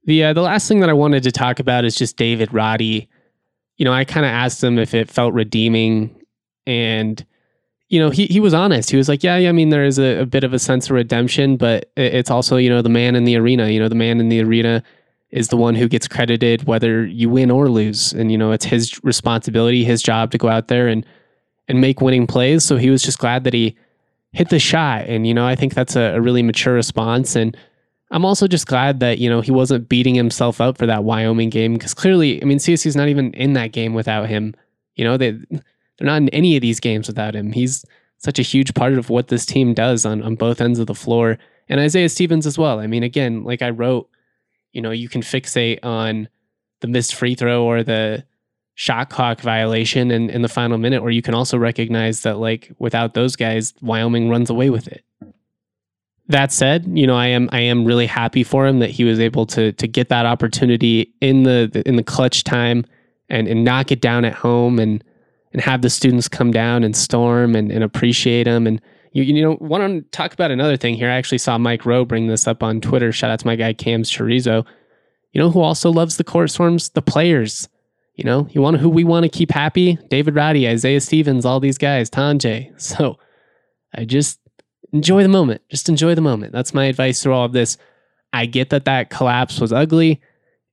The 0.04 0.24
uh, 0.24 0.32
the 0.34 0.42
last 0.42 0.68
thing 0.68 0.80
that 0.80 0.90
I 0.90 0.92
wanted 0.92 1.22
to 1.22 1.32
talk 1.32 1.60
about 1.60 1.86
is 1.86 1.96
just 1.96 2.18
David 2.18 2.52
Roddy. 2.52 3.08
You 3.78 3.86
know, 3.86 3.92
I 3.94 4.04
kind 4.04 4.26
of 4.26 4.32
asked 4.32 4.62
him 4.62 4.78
if 4.78 4.92
it 4.92 5.10
felt 5.10 5.32
redeeming, 5.32 6.14
and 6.66 7.24
you 7.92 8.00
know, 8.00 8.08
he 8.08 8.26
he 8.26 8.40
was 8.40 8.54
honest. 8.54 8.90
He 8.90 8.96
was 8.96 9.06
like, 9.06 9.22
"Yeah, 9.22 9.36
yeah 9.36 9.50
I 9.50 9.52
mean, 9.52 9.68
there 9.68 9.84
is 9.84 9.98
a, 9.98 10.20
a 10.20 10.26
bit 10.26 10.44
of 10.44 10.54
a 10.54 10.58
sense 10.58 10.86
of 10.86 10.92
redemption, 10.92 11.58
but 11.58 11.92
it's 11.94 12.30
also 12.30 12.56
you 12.56 12.70
know 12.70 12.80
the 12.80 12.88
man 12.88 13.14
in 13.14 13.24
the 13.24 13.36
arena. 13.36 13.68
You 13.68 13.78
know, 13.78 13.90
the 13.90 13.94
man 13.94 14.18
in 14.18 14.30
the 14.30 14.40
arena 14.42 14.82
is 15.30 15.48
the 15.48 15.58
one 15.58 15.74
who 15.74 15.88
gets 15.88 16.08
credited 16.08 16.64
whether 16.64 17.04
you 17.04 17.28
win 17.28 17.50
or 17.50 17.68
lose. 17.68 18.14
And 18.14 18.32
you 18.32 18.38
know, 18.38 18.50
it's 18.50 18.64
his 18.64 18.98
responsibility, 19.04 19.84
his 19.84 20.02
job 20.02 20.30
to 20.30 20.38
go 20.38 20.48
out 20.48 20.68
there 20.68 20.88
and 20.88 21.04
and 21.68 21.82
make 21.82 22.00
winning 22.00 22.26
plays. 22.26 22.64
So 22.64 22.78
he 22.78 22.88
was 22.88 23.02
just 23.02 23.18
glad 23.18 23.44
that 23.44 23.52
he 23.52 23.76
hit 24.32 24.48
the 24.48 24.58
shot. 24.58 25.02
And 25.02 25.26
you 25.26 25.34
know, 25.34 25.46
I 25.46 25.54
think 25.54 25.74
that's 25.74 25.94
a, 25.94 26.14
a 26.14 26.20
really 26.22 26.42
mature 26.42 26.72
response. 26.72 27.36
And 27.36 27.54
I'm 28.10 28.24
also 28.24 28.48
just 28.48 28.66
glad 28.66 29.00
that 29.00 29.18
you 29.18 29.28
know 29.28 29.42
he 29.42 29.50
wasn't 29.50 29.90
beating 29.90 30.14
himself 30.14 30.62
up 30.62 30.78
for 30.78 30.86
that 30.86 31.04
Wyoming 31.04 31.50
game 31.50 31.74
because 31.74 31.92
clearly, 31.92 32.40
I 32.40 32.46
mean, 32.46 32.56
CSU's 32.56 32.96
not 32.96 33.08
even 33.08 33.34
in 33.34 33.52
that 33.52 33.72
game 33.72 33.92
without 33.92 34.30
him. 34.30 34.54
You 34.96 35.04
know, 35.04 35.18
they 35.18 35.38
they're 35.98 36.06
not 36.06 36.22
in 36.22 36.28
any 36.30 36.56
of 36.56 36.62
these 36.62 36.80
games 36.80 37.06
without 37.06 37.34
him. 37.34 37.52
He's 37.52 37.84
such 38.18 38.38
a 38.38 38.42
huge 38.42 38.74
part 38.74 38.94
of 38.94 39.10
what 39.10 39.28
this 39.28 39.46
team 39.46 39.74
does 39.74 40.06
on 40.06 40.22
on 40.22 40.34
both 40.36 40.60
ends 40.60 40.78
of 40.78 40.86
the 40.86 40.94
floor. 40.94 41.38
And 41.68 41.80
Isaiah 41.80 42.08
Stevens 42.08 42.46
as 42.46 42.58
well. 42.58 42.80
I 42.80 42.86
mean, 42.86 43.02
again, 43.02 43.44
like 43.44 43.62
I 43.62 43.70
wrote 43.70 44.08
you 44.72 44.80
know, 44.80 44.90
you 44.90 45.08
can 45.08 45.22
fixate 45.22 45.78
on 45.82 46.28
the 46.80 46.88
missed 46.88 47.14
free 47.14 47.34
throw 47.34 47.64
or 47.64 47.82
the 47.82 48.24
shot 48.74 49.10
clock 49.10 49.40
violation 49.40 50.10
in, 50.10 50.30
in 50.30 50.42
the 50.42 50.48
final 50.48 50.78
minute, 50.78 51.02
or 51.02 51.10
you 51.10 51.22
can 51.22 51.34
also 51.34 51.58
recognize 51.58 52.22
that 52.22 52.38
like 52.38 52.72
without 52.78 53.14
those 53.14 53.36
guys, 53.36 53.74
Wyoming 53.82 54.28
runs 54.28 54.50
away 54.50 54.70
with 54.70 54.88
it. 54.88 55.04
that 56.28 56.52
said, 56.52 56.86
you 56.96 57.06
know, 57.06 57.16
I 57.16 57.26
am 57.26 57.48
I 57.52 57.60
am 57.60 57.84
really 57.84 58.06
happy 58.06 58.42
for 58.42 58.66
him 58.66 58.78
that 58.78 58.90
he 58.90 59.04
was 59.04 59.20
able 59.20 59.46
to 59.46 59.72
to 59.72 59.86
get 59.86 60.08
that 60.08 60.26
opportunity 60.26 61.12
in 61.20 61.42
the 61.42 61.82
in 61.86 61.96
the 61.96 62.02
clutch 62.02 62.44
time 62.44 62.86
and 63.28 63.46
and 63.46 63.64
knock 63.64 63.92
it 63.92 64.00
down 64.00 64.24
at 64.24 64.34
home 64.34 64.78
and 64.78 65.04
and 65.52 65.60
have 65.60 65.82
the 65.82 65.90
students 65.90 66.28
come 66.28 66.50
down 66.50 66.84
and 66.84 66.96
storm 66.96 67.54
and, 67.54 67.70
and 67.70 67.84
appreciate 67.84 68.44
them. 68.44 68.66
and 68.66 68.80
you 69.12 69.22
you 69.22 69.42
know 69.42 69.58
want 69.60 69.82
to 69.82 70.00
talk 70.16 70.32
about 70.32 70.50
another 70.50 70.76
thing 70.76 70.94
here. 70.94 71.10
I 71.10 71.14
actually 71.14 71.38
saw 71.38 71.58
Mike 71.58 71.84
Rowe 71.84 72.04
bring 72.04 72.26
this 72.26 72.46
up 72.46 72.62
on 72.62 72.80
Twitter. 72.80 73.12
Shout 73.12 73.30
out 73.30 73.40
to 73.40 73.46
my 73.46 73.56
guy 73.56 73.72
Cam's 73.72 74.10
Chorizo. 74.10 74.66
You 75.32 75.40
know 75.40 75.50
who 75.50 75.60
also 75.60 75.90
loves 75.90 76.16
the 76.16 76.24
court 76.24 76.50
storms? 76.50 76.90
The 76.90 77.02
players. 77.02 77.68
You 78.14 78.24
know, 78.24 78.46
you 78.50 78.60
want 78.60 78.76
who 78.76 78.90
we 78.90 79.04
want 79.04 79.24
to 79.24 79.28
keep 79.30 79.50
happy? 79.50 79.98
David 80.10 80.34
Roddy, 80.34 80.68
Isaiah 80.68 81.00
Stevens, 81.00 81.46
all 81.46 81.60
these 81.60 81.78
guys, 81.78 82.10
Tonje. 82.10 82.72
So 82.80 83.18
I 83.94 84.04
just 84.04 84.38
enjoy 84.92 85.22
the 85.22 85.28
moment. 85.28 85.62
Just 85.70 85.88
enjoy 85.88 86.14
the 86.14 86.20
moment. 86.20 86.52
That's 86.52 86.74
my 86.74 86.86
advice 86.86 87.22
through 87.22 87.34
all 87.34 87.44
of 87.44 87.52
this. 87.52 87.76
I 88.32 88.46
get 88.46 88.70
that 88.70 88.86
that 88.86 89.10
collapse 89.10 89.60
was 89.60 89.72
ugly 89.72 90.20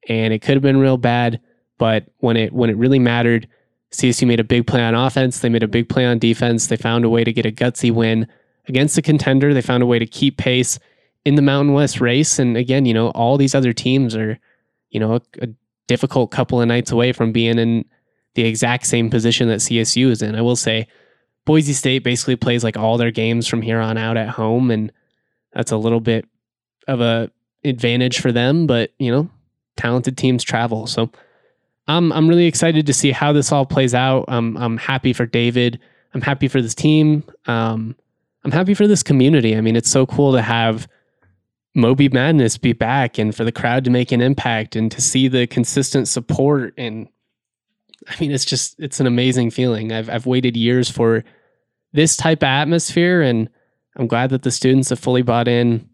and 0.07 0.33
it 0.33 0.39
could 0.39 0.55
have 0.55 0.63
been 0.63 0.79
real 0.79 0.97
bad, 0.97 1.41
but 1.77 2.05
when 2.19 2.37
it 2.37 2.53
when 2.53 2.69
it 2.69 2.77
really 2.77 2.99
mattered, 2.99 3.47
CSU 3.91 4.27
made 4.27 4.39
a 4.39 4.43
big 4.43 4.67
play 4.67 4.83
on 4.83 4.93
offense, 4.93 5.39
they 5.39 5.49
made 5.49 5.63
a 5.63 5.67
big 5.67 5.89
play 5.89 6.05
on 6.05 6.19
defense, 6.19 6.67
they 6.67 6.77
found 6.77 7.05
a 7.05 7.09
way 7.09 7.23
to 7.23 7.33
get 7.33 7.45
a 7.45 7.51
gutsy 7.51 7.91
win 7.91 8.27
against 8.67 8.95
the 8.95 9.01
contender, 9.01 9.53
they 9.53 9.61
found 9.61 9.81
a 9.81 9.87
way 9.87 9.97
to 9.97 10.05
keep 10.05 10.37
pace 10.37 10.77
in 11.25 11.35
the 11.35 11.41
Mountain 11.41 11.73
West 11.73 11.99
race. 11.99 12.39
And 12.39 12.55
again, 12.55 12.85
you 12.85 12.93
know, 12.93 13.09
all 13.09 13.37
these 13.37 13.55
other 13.55 13.73
teams 13.73 14.15
are, 14.15 14.39
you 14.89 14.99
know, 14.99 15.15
a, 15.15 15.21
a 15.41 15.47
difficult 15.87 16.31
couple 16.31 16.61
of 16.61 16.67
nights 16.67 16.91
away 16.91 17.11
from 17.11 17.31
being 17.31 17.57
in 17.57 17.83
the 18.35 18.45
exact 18.45 18.85
same 18.85 19.09
position 19.09 19.47
that 19.49 19.59
CSU 19.59 20.09
is 20.09 20.21
in. 20.21 20.35
I 20.35 20.41
will 20.41 20.55
say 20.55 20.87
Boise 21.45 21.73
State 21.73 22.03
basically 22.03 22.35
plays 22.35 22.63
like 22.63 22.77
all 22.77 22.97
their 22.97 23.11
games 23.11 23.47
from 23.47 23.61
here 23.61 23.79
on 23.79 23.97
out 23.97 24.17
at 24.17 24.29
home, 24.29 24.69
and 24.71 24.91
that's 25.53 25.71
a 25.71 25.77
little 25.77 25.99
bit 25.99 26.25
of 26.87 27.01
a 27.01 27.31
advantage 27.63 28.19
for 28.19 28.31
them. 28.31 28.67
But 28.67 28.91
you 28.99 29.11
know, 29.11 29.29
talented 29.75 30.15
teams 30.15 30.43
travel, 30.43 30.85
so 30.85 31.09
I'm 31.89 32.13
I'm 32.13 32.27
really 32.27 32.45
excited 32.45 32.85
to 32.85 32.93
see 32.93 33.11
how 33.11 33.33
this 33.33 33.51
all 33.51 33.65
plays 33.65 33.95
out. 33.95 34.25
I'm 34.27 34.55
I'm 34.57 34.77
happy 34.77 35.11
for 35.11 35.25
David. 35.25 35.79
I'm 36.13 36.21
happy 36.21 36.47
for 36.47 36.61
this 36.61 36.75
team. 36.75 37.23
Um, 37.47 37.95
I'm 38.43 38.51
happy 38.51 38.75
for 38.75 38.87
this 38.87 39.03
community. 39.03 39.57
I 39.57 39.61
mean, 39.61 39.75
it's 39.75 39.89
so 39.89 40.05
cool 40.05 40.31
to 40.33 40.41
have 40.41 40.87
Moby 41.75 42.07
Madness 42.07 42.57
be 42.57 42.73
back 42.73 43.17
and 43.17 43.35
for 43.35 43.43
the 43.43 43.51
crowd 43.51 43.83
to 43.85 43.89
make 43.89 44.11
an 44.11 44.21
impact 44.21 44.75
and 44.75 44.91
to 44.91 45.01
see 45.01 45.27
the 45.27 45.47
consistent 45.47 46.07
support 46.07 46.73
and 46.77 47.09
I 48.07 48.15
mean, 48.19 48.31
it's 48.31 48.45
just 48.45 48.79
it's 48.79 48.99
an 48.99 49.07
amazing 49.07 49.49
feeling. 49.51 49.91
I've 49.91 50.09
I've 50.09 50.25
waited 50.25 50.55
years 50.55 50.89
for 50.89 51.23
this 51.91 52.15
type 52.15 52.43
of 52.43 52.47
atmosphere, 52.47 53.21
and 53.21 53.49
I'm 53.97 54.07
glad 54.07 54.29
that 54.29 54.43
the 54.43 54.51
students 54.51 54.89
have 54.89 54.99
fully 54.99 55.21
bought 55.21 55.47
in. 55.47 55.89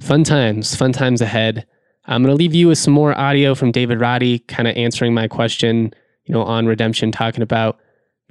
Fun 0.00 0.24
times, 0.24 0.74
fun 0.74 0.92
times 0.92 1.20
ahead. 1.20 1.66
I'm 2.06 2.22
going 2.22 2.36
to 2.36 2.38
leave 2.38 2.54
you 2.54 2.68
with 2.68 2.78
some 2.78 2.94
more 2.94 3.16
audio 3.16 3.54
from 3.54 3.70
David 3.70 4.00
Roddy, 4.00 4.40
kind 4.40 4.66
of 4.68 4.76
answering 4.76 5.14
my 5.14 5.28
question, 5.28 5.94
you 6.24 6.34
know, 6.34 6.42
on 6.42 6.66
redemption, 6.66 7.12
talking 7.12 7.42
about 7.42 7.78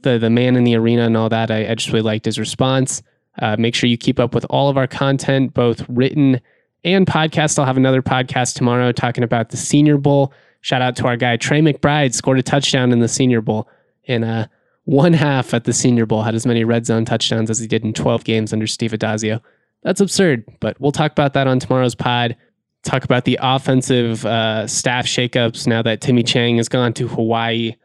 the 0.01 0.17
the 0.17 0.29
man 0.29 0.55
in 0.55 0.63
the 0.63 0.75
arena 0.75 1.05
and 1.05 1.15
all 1.15 1.29
that. 1.29 1.51
I, 1.51 1.71
I 1.71 1.75
just 1.75 1.89
really 1.89 2.01
liked 2.01 2.25
his 2.25 2.39
response. 2.39 3.01
Uh, 3.39 3.55
make 3.57 3.75
sure 3.75 3.89
you 3.89 3.97
keep 3.97 4.19
up 4.19 4.33
with 4.35 4.45
all 4.49 4.69
of 4.69 4.77
our 4.77 4.87
content, 4.87 5.53
both 5.53 5.85
written 5.87 6.41
and 6.83 7.07
podcast. 7.07 7.57
I'll 7.57 7.65
have 7.65 7.77
another 7.77 8.01
podcast 8.01 8.55
tomorrow 8.55 8.91
talking 8.91 9.23
about 9.23 9.49
the 9.49 9.57
Senior 9.57 9.97
Bowl. 9.97 10.33
Shout 10.61 10.81
out 10.81 10.95
to 10.97 11.07
our 11.07 11.15
guy 11.17 11.37
Trey 11.37 11.61
McBride, 11.61 12.13
scored 12.13 12.39
a 12.39 12.43
touchdown 12.43 12.91
in 12.91 12.99
the 12.99 13.07
Senior 13.07 13.41
Bowl. 13.41 13.69
in 14.03 14.23
uh, 14.23 14.47
one 14.85 15.13
half 15.13 15.53
at 15.53 15.63
the 15.63 15.73
Senior 15.73 16.05
Bowl, 16.05 16.23
had 16.23 16.35
as 16.35 16.45
many 16.45 16.63
red 16.63 16.85
zone 16.85 17.05
touchdowns 17.05 17.49
as 17.49 17.59
he 17.59 17.67
did 17.67 17.83
in 17.83 17.93
12 17.93 18.23
games 18.23 18.51
under 18.51 18.67
Steve 18.67 18.91
Addazio. 18.91 19.41
That's 19.83 20.01
absurd, 20.01 20.43
but 20.59 20.79
we'll 20.81 20.91
talk 20.91 21.11
about 21.11 21.33
that 21.33 21.47
on 21.47 21.59
tomorrow's 21.59 21.95
pod. 21.95 22.35
Talk 22.83 23.03
about 23.03 23.25
the 23.25 23.37
offensive 23.41 24.25
uh, 24.25 24.65
staff 24.65 25.05
shakeups 25.05 25.67
now 25.67 25.83
that 25.83 26.01
Timmy 26.01 26.23
Chang 26.23 26.57
has 26.57 26.67
gone 26.67 26.93
to 26.93 27.07
Hawaii. 27.07 27.75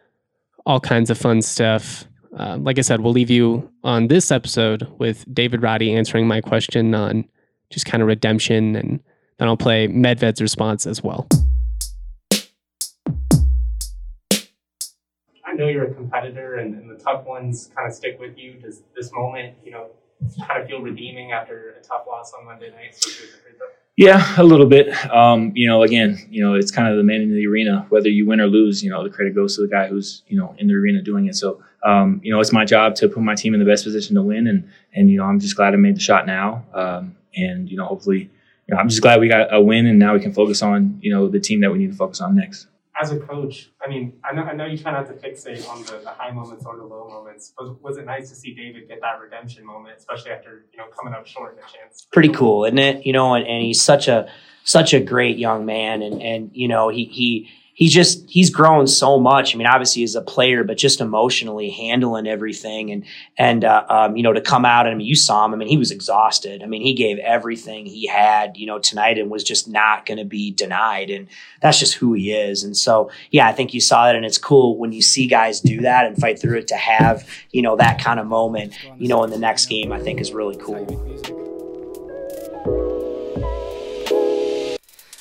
All 0.65 0.81
kinds 0.81 1.11
of 1.11 1.19
fun 1.19 1.43
stuff. 1.43 2.07
Uh, 2.37 2.57
like 2.57 2.79
I 2.79 2.81
said, 2.81 3.01
we'll 3.01 3.13
leave 3.13 3.31
you 3.31 3.71
on 3.85 4.09
this 4.09 4.31
episode 4.31 4.89
with 4.99 5.25
David 5.33 5.63
Roddy 5.63 5.95
answering 5.95 6.27
my 6.27 6.41
question 6.41 6.95
on 6.95 7.27
just 7.69 7.85
kind 7.85 8.03
of 8.03 8.09
redemption, 8.09 8.75
and 8.75 9.03
then 9.39 9.49
I'll 9.49 9.57
play 9.57 9.87
Medved's 9.87 10.41
response 10.41 10.87
as 10.87 11.03
well. 11.03 11.29
I 15.45 15.53
know 15.55 15.69
you're 15.69 15.85
a 15.85 15.95
competitor 15.95 16.57
and, 16.57 16.75
and 16.75 16.91
the 16.91 17.03
tough 17.03 17.25
ones 17.25 17.71
kind 17.75 17.87
of 17.87 17.95
stick 17.95 18.19
with 18.19 18.37
you. 18.39 18.55
Does 18.55 18.83
this 18.95 19.11
moment, 19.13 19.57
you 19.65 19.73
know, 19.73 19.89
kind 20.47 20.63
of 20.63 20.69
feel 20.69 20.81
redeeming 20.81 21.33
after 21.33 21.75
a 21.79 21.83
tough 21.83 22.07
loss 22.07 22.33
on 22.39 22.45
Monday 22.45 22.71
night? 22.71 22.97
Yeah, 23.97 24.35
a 24.37 24.45
little 24.45 24.67
bit. 24.67 24.93
Um, 25.11 25.53
you 25.55 25.67
know, 25.67 25.83
again, 25.83 26.19
you 26.29 26.45
know, 26.45 26.55
it's 26.55 26.71
kind 26.71 26.89
of 26.89 26.99
the 26.99 27.03
man 27.03 27.23
in 27.23 27.35
the 27.35 27.47
arena. 27.47 27.87
Whether 27.89 28.11
you 28.11 28.27
win 28.27 28.41
or 28.41 28.47
lose, 28.47 28.83
you 28.83 28.91
know, 28.91 29.03
the 29.03 29.09
credit 29.09 29.35
goes 29.35 29.57
to 29.57 29.63
the 29.63 29.69
guy 29.69 29.89
who's 29.89 30.23
you 30.29 30.39
know 30.39 30.55
in 30.59 30.69
the 30.69 30.75
arena 30.75 31.01
doing 31.01 31.27
it. 31.27 31.35
So, 31.35 31.63
um, 31.83 32.21
you 32.23 32.31
know, 32.31 32.41
it's 32.41 32.53
my 32.53 32.67
job 32.67 32.95
to 32.97 33.09
put 33.09 33.23
my 33.23 33.35
team 33.35 33.55
in 33.55 33.61
the 33.61 33.67
best 33.67 33.85
position 33.85 34.15
to 34.17 34.23
win, 34.23 34.47
and 34.47 34.69
and 34.93 35.11
you 35.11 35.17
know, 35.17 35.25
I'm 35.25 35.41
just 35.41 35.57
glad 35.57 35.73
I 35.73 35.77
made 35.79 35.97
the 35.97 36.01
shot 36.01 36.27
now, 36.27 36.65
um, 36.75 37.17
and 37.35 37.71
you 37.71 37.79
know, 37.79 37.87
hopefully, 37.87 38.31
you 38.67 38.75
know, 38.75 38.77
I'm 38.77 38.91
just 38.91 39.01
glad 39.01 39.19
we 39.19 39.29
got 39.29 39.55
a 39.55 39.63
win, 39.63 39.87
and 39.87 39.99
now 39.99 40.13
we 40.13 40.21
can 40.21 40.35
focus 40.35 40.61
on 40.61 40.99
you 41.01 41.11
know 41.11 41.29
the 41.29 41.41
team 41.41 41.61
that 41.61 41.73
we 41.73 41.79
need 41.79 41.93
to 41.93 41.97
focus 41.97 42.21
on 42.21 42.37
next 42.37 42.67
as 43.01 43.13
a 43.13 43.19
coach, 43.19 43.71
I 43.85 43.89
mean, 43.89 44.15
I 44.25 44.35
know, 44.35 44.43
I 44.43 44.55
know 44.55 44.65
you 44.65 44.79
try 44.79 44.93
not 44.93 45.07
to 45.09 45.13
fixate 45.15 45.69
on 45.69 45.83
the, 45.83 46.01
the 46.03 46.11
high 46.11 46.31
moments 46.31 46.65
or 46.65 46.77
the 46.77 46.85
low 46.85 47.09
moments, 47.09 47.53
but 47.57 47.83
was 47.83 47.99
it 47.99 48.07
nice 48.07 48.29
to 48.31 48.35
see 48.35 48.55
David 48.55 48.89
get 48.89 49.01
that 49.03 49.21
redemption 49.21 49.65
moment, 49.67 49.99
especially 49.99 50.31
after 50.31 50.65
you 50.73 50.79
know 50.79 50.87
coming 50.97 51.13
up 51.15 51.27
short 51.27 51.55
in 51.55 51.59
a 51.59 51.63
chance? 51.63 52.07
Pretty 52.13 52.31
cool, 52.31 52.65
isn't 52.65 52.79
it? 52.79 53.05
You 53.05 53.13
know, 53.13 53.35
and, 53.35 53.47
and 53.47 53.63
he's 53.63 53.83
such 53.83 54.09
a 54.09 54.29
such 54.65 54.95
a 54.95 55.01
great 55.01 55.37
young 55.37 55.67
man, 55.67 56.03
and 56.03 56.23
and 56.23 56.51
you 56.55 56.69
know 56.69 56.89
he 56.89 57.05
he 57.05 57.49
he's 57.77 57.93
just 57.93 58.29
he's 58.29 58.51
grown 58.51 58.87
so 58.87 59.21
much. 59.21 59.55
I 59.55 59.59
mean, 59.59 59.67
obviously 59.67 60.03
as 60.03 60.17
a 60.17 60.23
player, 60.23 60.65
but 60.65 60.79
just 60.79 61.01
emotionally 61.01 61.71
handling 61.71 62.27
everything 62.27 62.91
and 62.91 63.05
and 63.39 63.65
uh, 63.65 63.85
um, 63.89 64.17
you 64.17 64.25
know 64.25 64.33
to 64.33 64.41
come 64.41 64.65
out. 64.65 64.87
And 64.87 64.95
I 64.95 64.99
mean, 64.99 65.07
you 65.07 65.15
saw 65.15 65.45
him. 65.45 65.55
I 65.55 65.57
mean, 65.57 65.69
he 65.69 65.77
was 65.77 65.93
exhausted. 65.93 66.63
I 66.63 66.67
mean, 66.67 66.83
he 66.83 66.95
gave 66.95 67.19
everything 67.19 67.87
he 67.87 68.07
had, 68.07 68.57
you 68.57 68.67
know, 68.67 68.81
tonight 68.81 69.19
and 69.19 69.31
was 69.31 69.45
just 69.45 69.69
not 69.69 70.07
going 70.07 70.19
to 70.19 70.25
be 70.25 70.51
denied. 70.51 71.11
And 71.11 71.29
that's 71.61 71.79
just 71.79 71.95
who 71.95 72.15
he 72.15 72.33
is. 72.33 72.65
And 72.65 72.77
so, 72.77 73.11
yeah, 73.31 73.47
I 73.47 73.53
think 73.53 73.75
you 73.75 73.81
saw 73.81 74.07
that, 74.07 74.17
and 74.17 74.25
it's 74.25 74.39
cool 74.39 74.77
when 74.79 74.93
you 74.93 75.03
see 75.03 75.29
guys 75.29 75.61
do 75.61 75.83
that 75.83 76.07
and 76.07 76.17
fight 76.17 76.41
through 76.41 76.59
it 76.59 76.69
to 76.69 76.77
have 76.77 77.29
you 77.53 77.63
know 77.63 77.77
that 77.77 78.01
kind 78.03 78.19
of 78.19 78.27
moment, 78.27 78.75
you 78.99 79.07
know, 79.07 79.23
in 79.23 79.31
the 79.31 79.39
next 79.39 79.67
game. 79.67 79.93
I 79.93 80.01
think 80.01 80.21
is 80.21 80.33
really 80.33 80.57
cool. 80.57 81.46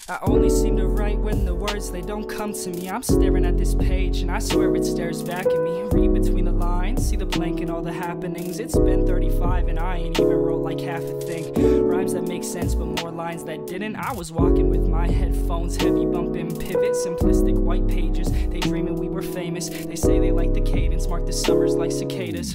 I 0.07 0.19
only 0.21 0.51
seem 0.51 0.77
to 0.77 0.85
write 0.85 1.17
when 1.17 1.45
the 1.45 1.55
words 1.55 1.89
they 1.89 2.03
don't 2.03 2.29
come 2.29 2.53
to 2.53 2.69
me. 2.69 2.87
I'm 2.87 3.01
staring 3.01 3.43
at 3.43 3.57
this 3.57 3.73
page 3.73 4.19
and 4.19 4.29
I 4.29 4.37
swear 4.37 4.75
it 4.75 4.85
stares 4.85 5.23
back 5.23 5.47
at 5.47 5.61
me. 5.63 5.81
Read 5.93 6.13
between 6.13 6.45
the 6.45 6.51
lines, 6.51 7.09
see 7.09 7.15
the 7.15 7.25
blank 7.25 7.59
and 7.61 7.71
all 7.71 7.81
the 7.81 7.91
happenings. 7.91 8.59
It's 8.59 8.77
been 8.77 9.07
35 9.07 9.67
and 9.67 9.79
I 9.79 9.97
ain't 9.97 10.19
even 10.19 10.31
wrote 10.31 10.61
like 10.61 10.79
half 10.79 11.01
a 11.01 11.19
thing. 11.21 11.87
Rhymes 11.87 12.13
that 12.13 12.27
make 12.27 12.43
sense 12.43 12.75
but 12.75 12.85
more 13.01 13.09
lines 13.09 13.45
that 13.45 13.65
didn't. 13.65 13.95
I 13.95 14.13
was 14.13 14.31
walking 14.31 14.69
with 14.69 14.87
my 14.87 15.09
headphones, 15.09 15.75
heavy 15.75 16.05
bumping 16.05 16.55
pivot, 16.55 16.91
simplistic 16.91 17.57
white 17.57 17.87
pages. 17.87 18.31
They 18.31 18.59
dreaming 18.59 18.97
we 18.97 19.07
were 19.07 19.23
famous. 19.23 19.69
They 19.69 19.95
say 19.95 20.19
they 20.19 20.31
like 20.31 20.53
the 20.53 20.61
cadence, 20.61 21.07
mark 21.07 21.25
the 21.25 21.33
summers 21.33 21.73
like 21.73 21.91
cicadas. 21.91 22.53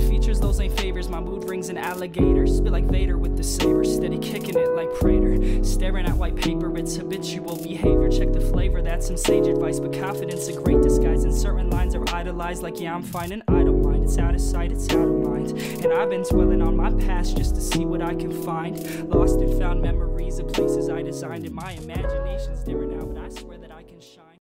Features, 0.00 0.40
those 0.40 0.60
ain't 0.60 0.78
favors. 0.78 1.08
My 1.08 1.20
mood 1.20 1.48
rings 1.48 1.68
an 1.68 1.78
alligator. 1.78 2.46
Spit 2.46 2.72
like 2.72 2.84
Vader 2.84 3.18
with 3.18 3.36
the 3.36 3.44
saber. 3.44 3.84
Steady 3.84 4.18
kicking 4.18 4.56
it 4.56 4.72
like 4.72 4.92
Prater. 4.94 5.64
Staring 5.64 6.06
at 6.06 6.14
white 6.14 6.36
paper, 6.36 6.76
it's 6.76 6.96
habitual 6.96 7.56
behavior. 7.62 8.08
Check 8.08 8.32
the 8.32 8.40
flavor, 8.40 8.82
that's 8.82 9.06
some 9.06 9.16
sage 9.16 9.46
advice. 9.46 9.80
But 9.80 9.92
confidence, 9.92 10.48
a 10.48 10.52
great 10.52 10.82
disguise. 10.82 11.24
And 11.24 11.34
certain 11.34 11.70
lines 11.70 11.94
are 11.94 12.04
idolized, 12.14 12.62
like, 12.62 12.80
yeah, 12.80 12.94
I'm 12.94 13.02
fine 13.02 13.32
and 13.32 13.42
I 13.48 13.64
don't 13.64 13.82
mind. 13.82 14.04
It's 14.04 14.18
out 14.18 14.34
of 14.34 14.40
sight, 14.40 14.72
it's 14.72 14.88
out 14.90 15.08
of 15.08 15.14
mind. 15.14 15.52
And 15.84 15.92
I've 15.92 16.10
been 16.10 16.22
dwelling 16.22 16.62
on 16.62 16.76
my 16.76 16.92
past 17.06 17.36
just 17.36 17.54
to 17.54 17.60
see 17.60 17.84
what 17.84 18.02
I 18.02 18.14
can 18.14 18.30
find. 18.44 18.76
Lost 19.08 19.40
and 19.40 19.58
found 19.58 19.82
memories 19.82 20.38
of 20.38 20.48
places 20.52 20.88
I 20.88 21.02
designed. 21.02 21.44
in 21.46 21.54
my 21.54 21.72
imagination's 21.72 22.62
different 22.62 22.96
now, 22.96 23.04
but 23.06 23.22
I 23.22 23.28
swear 23.28 23.58
that. 23.58 23.65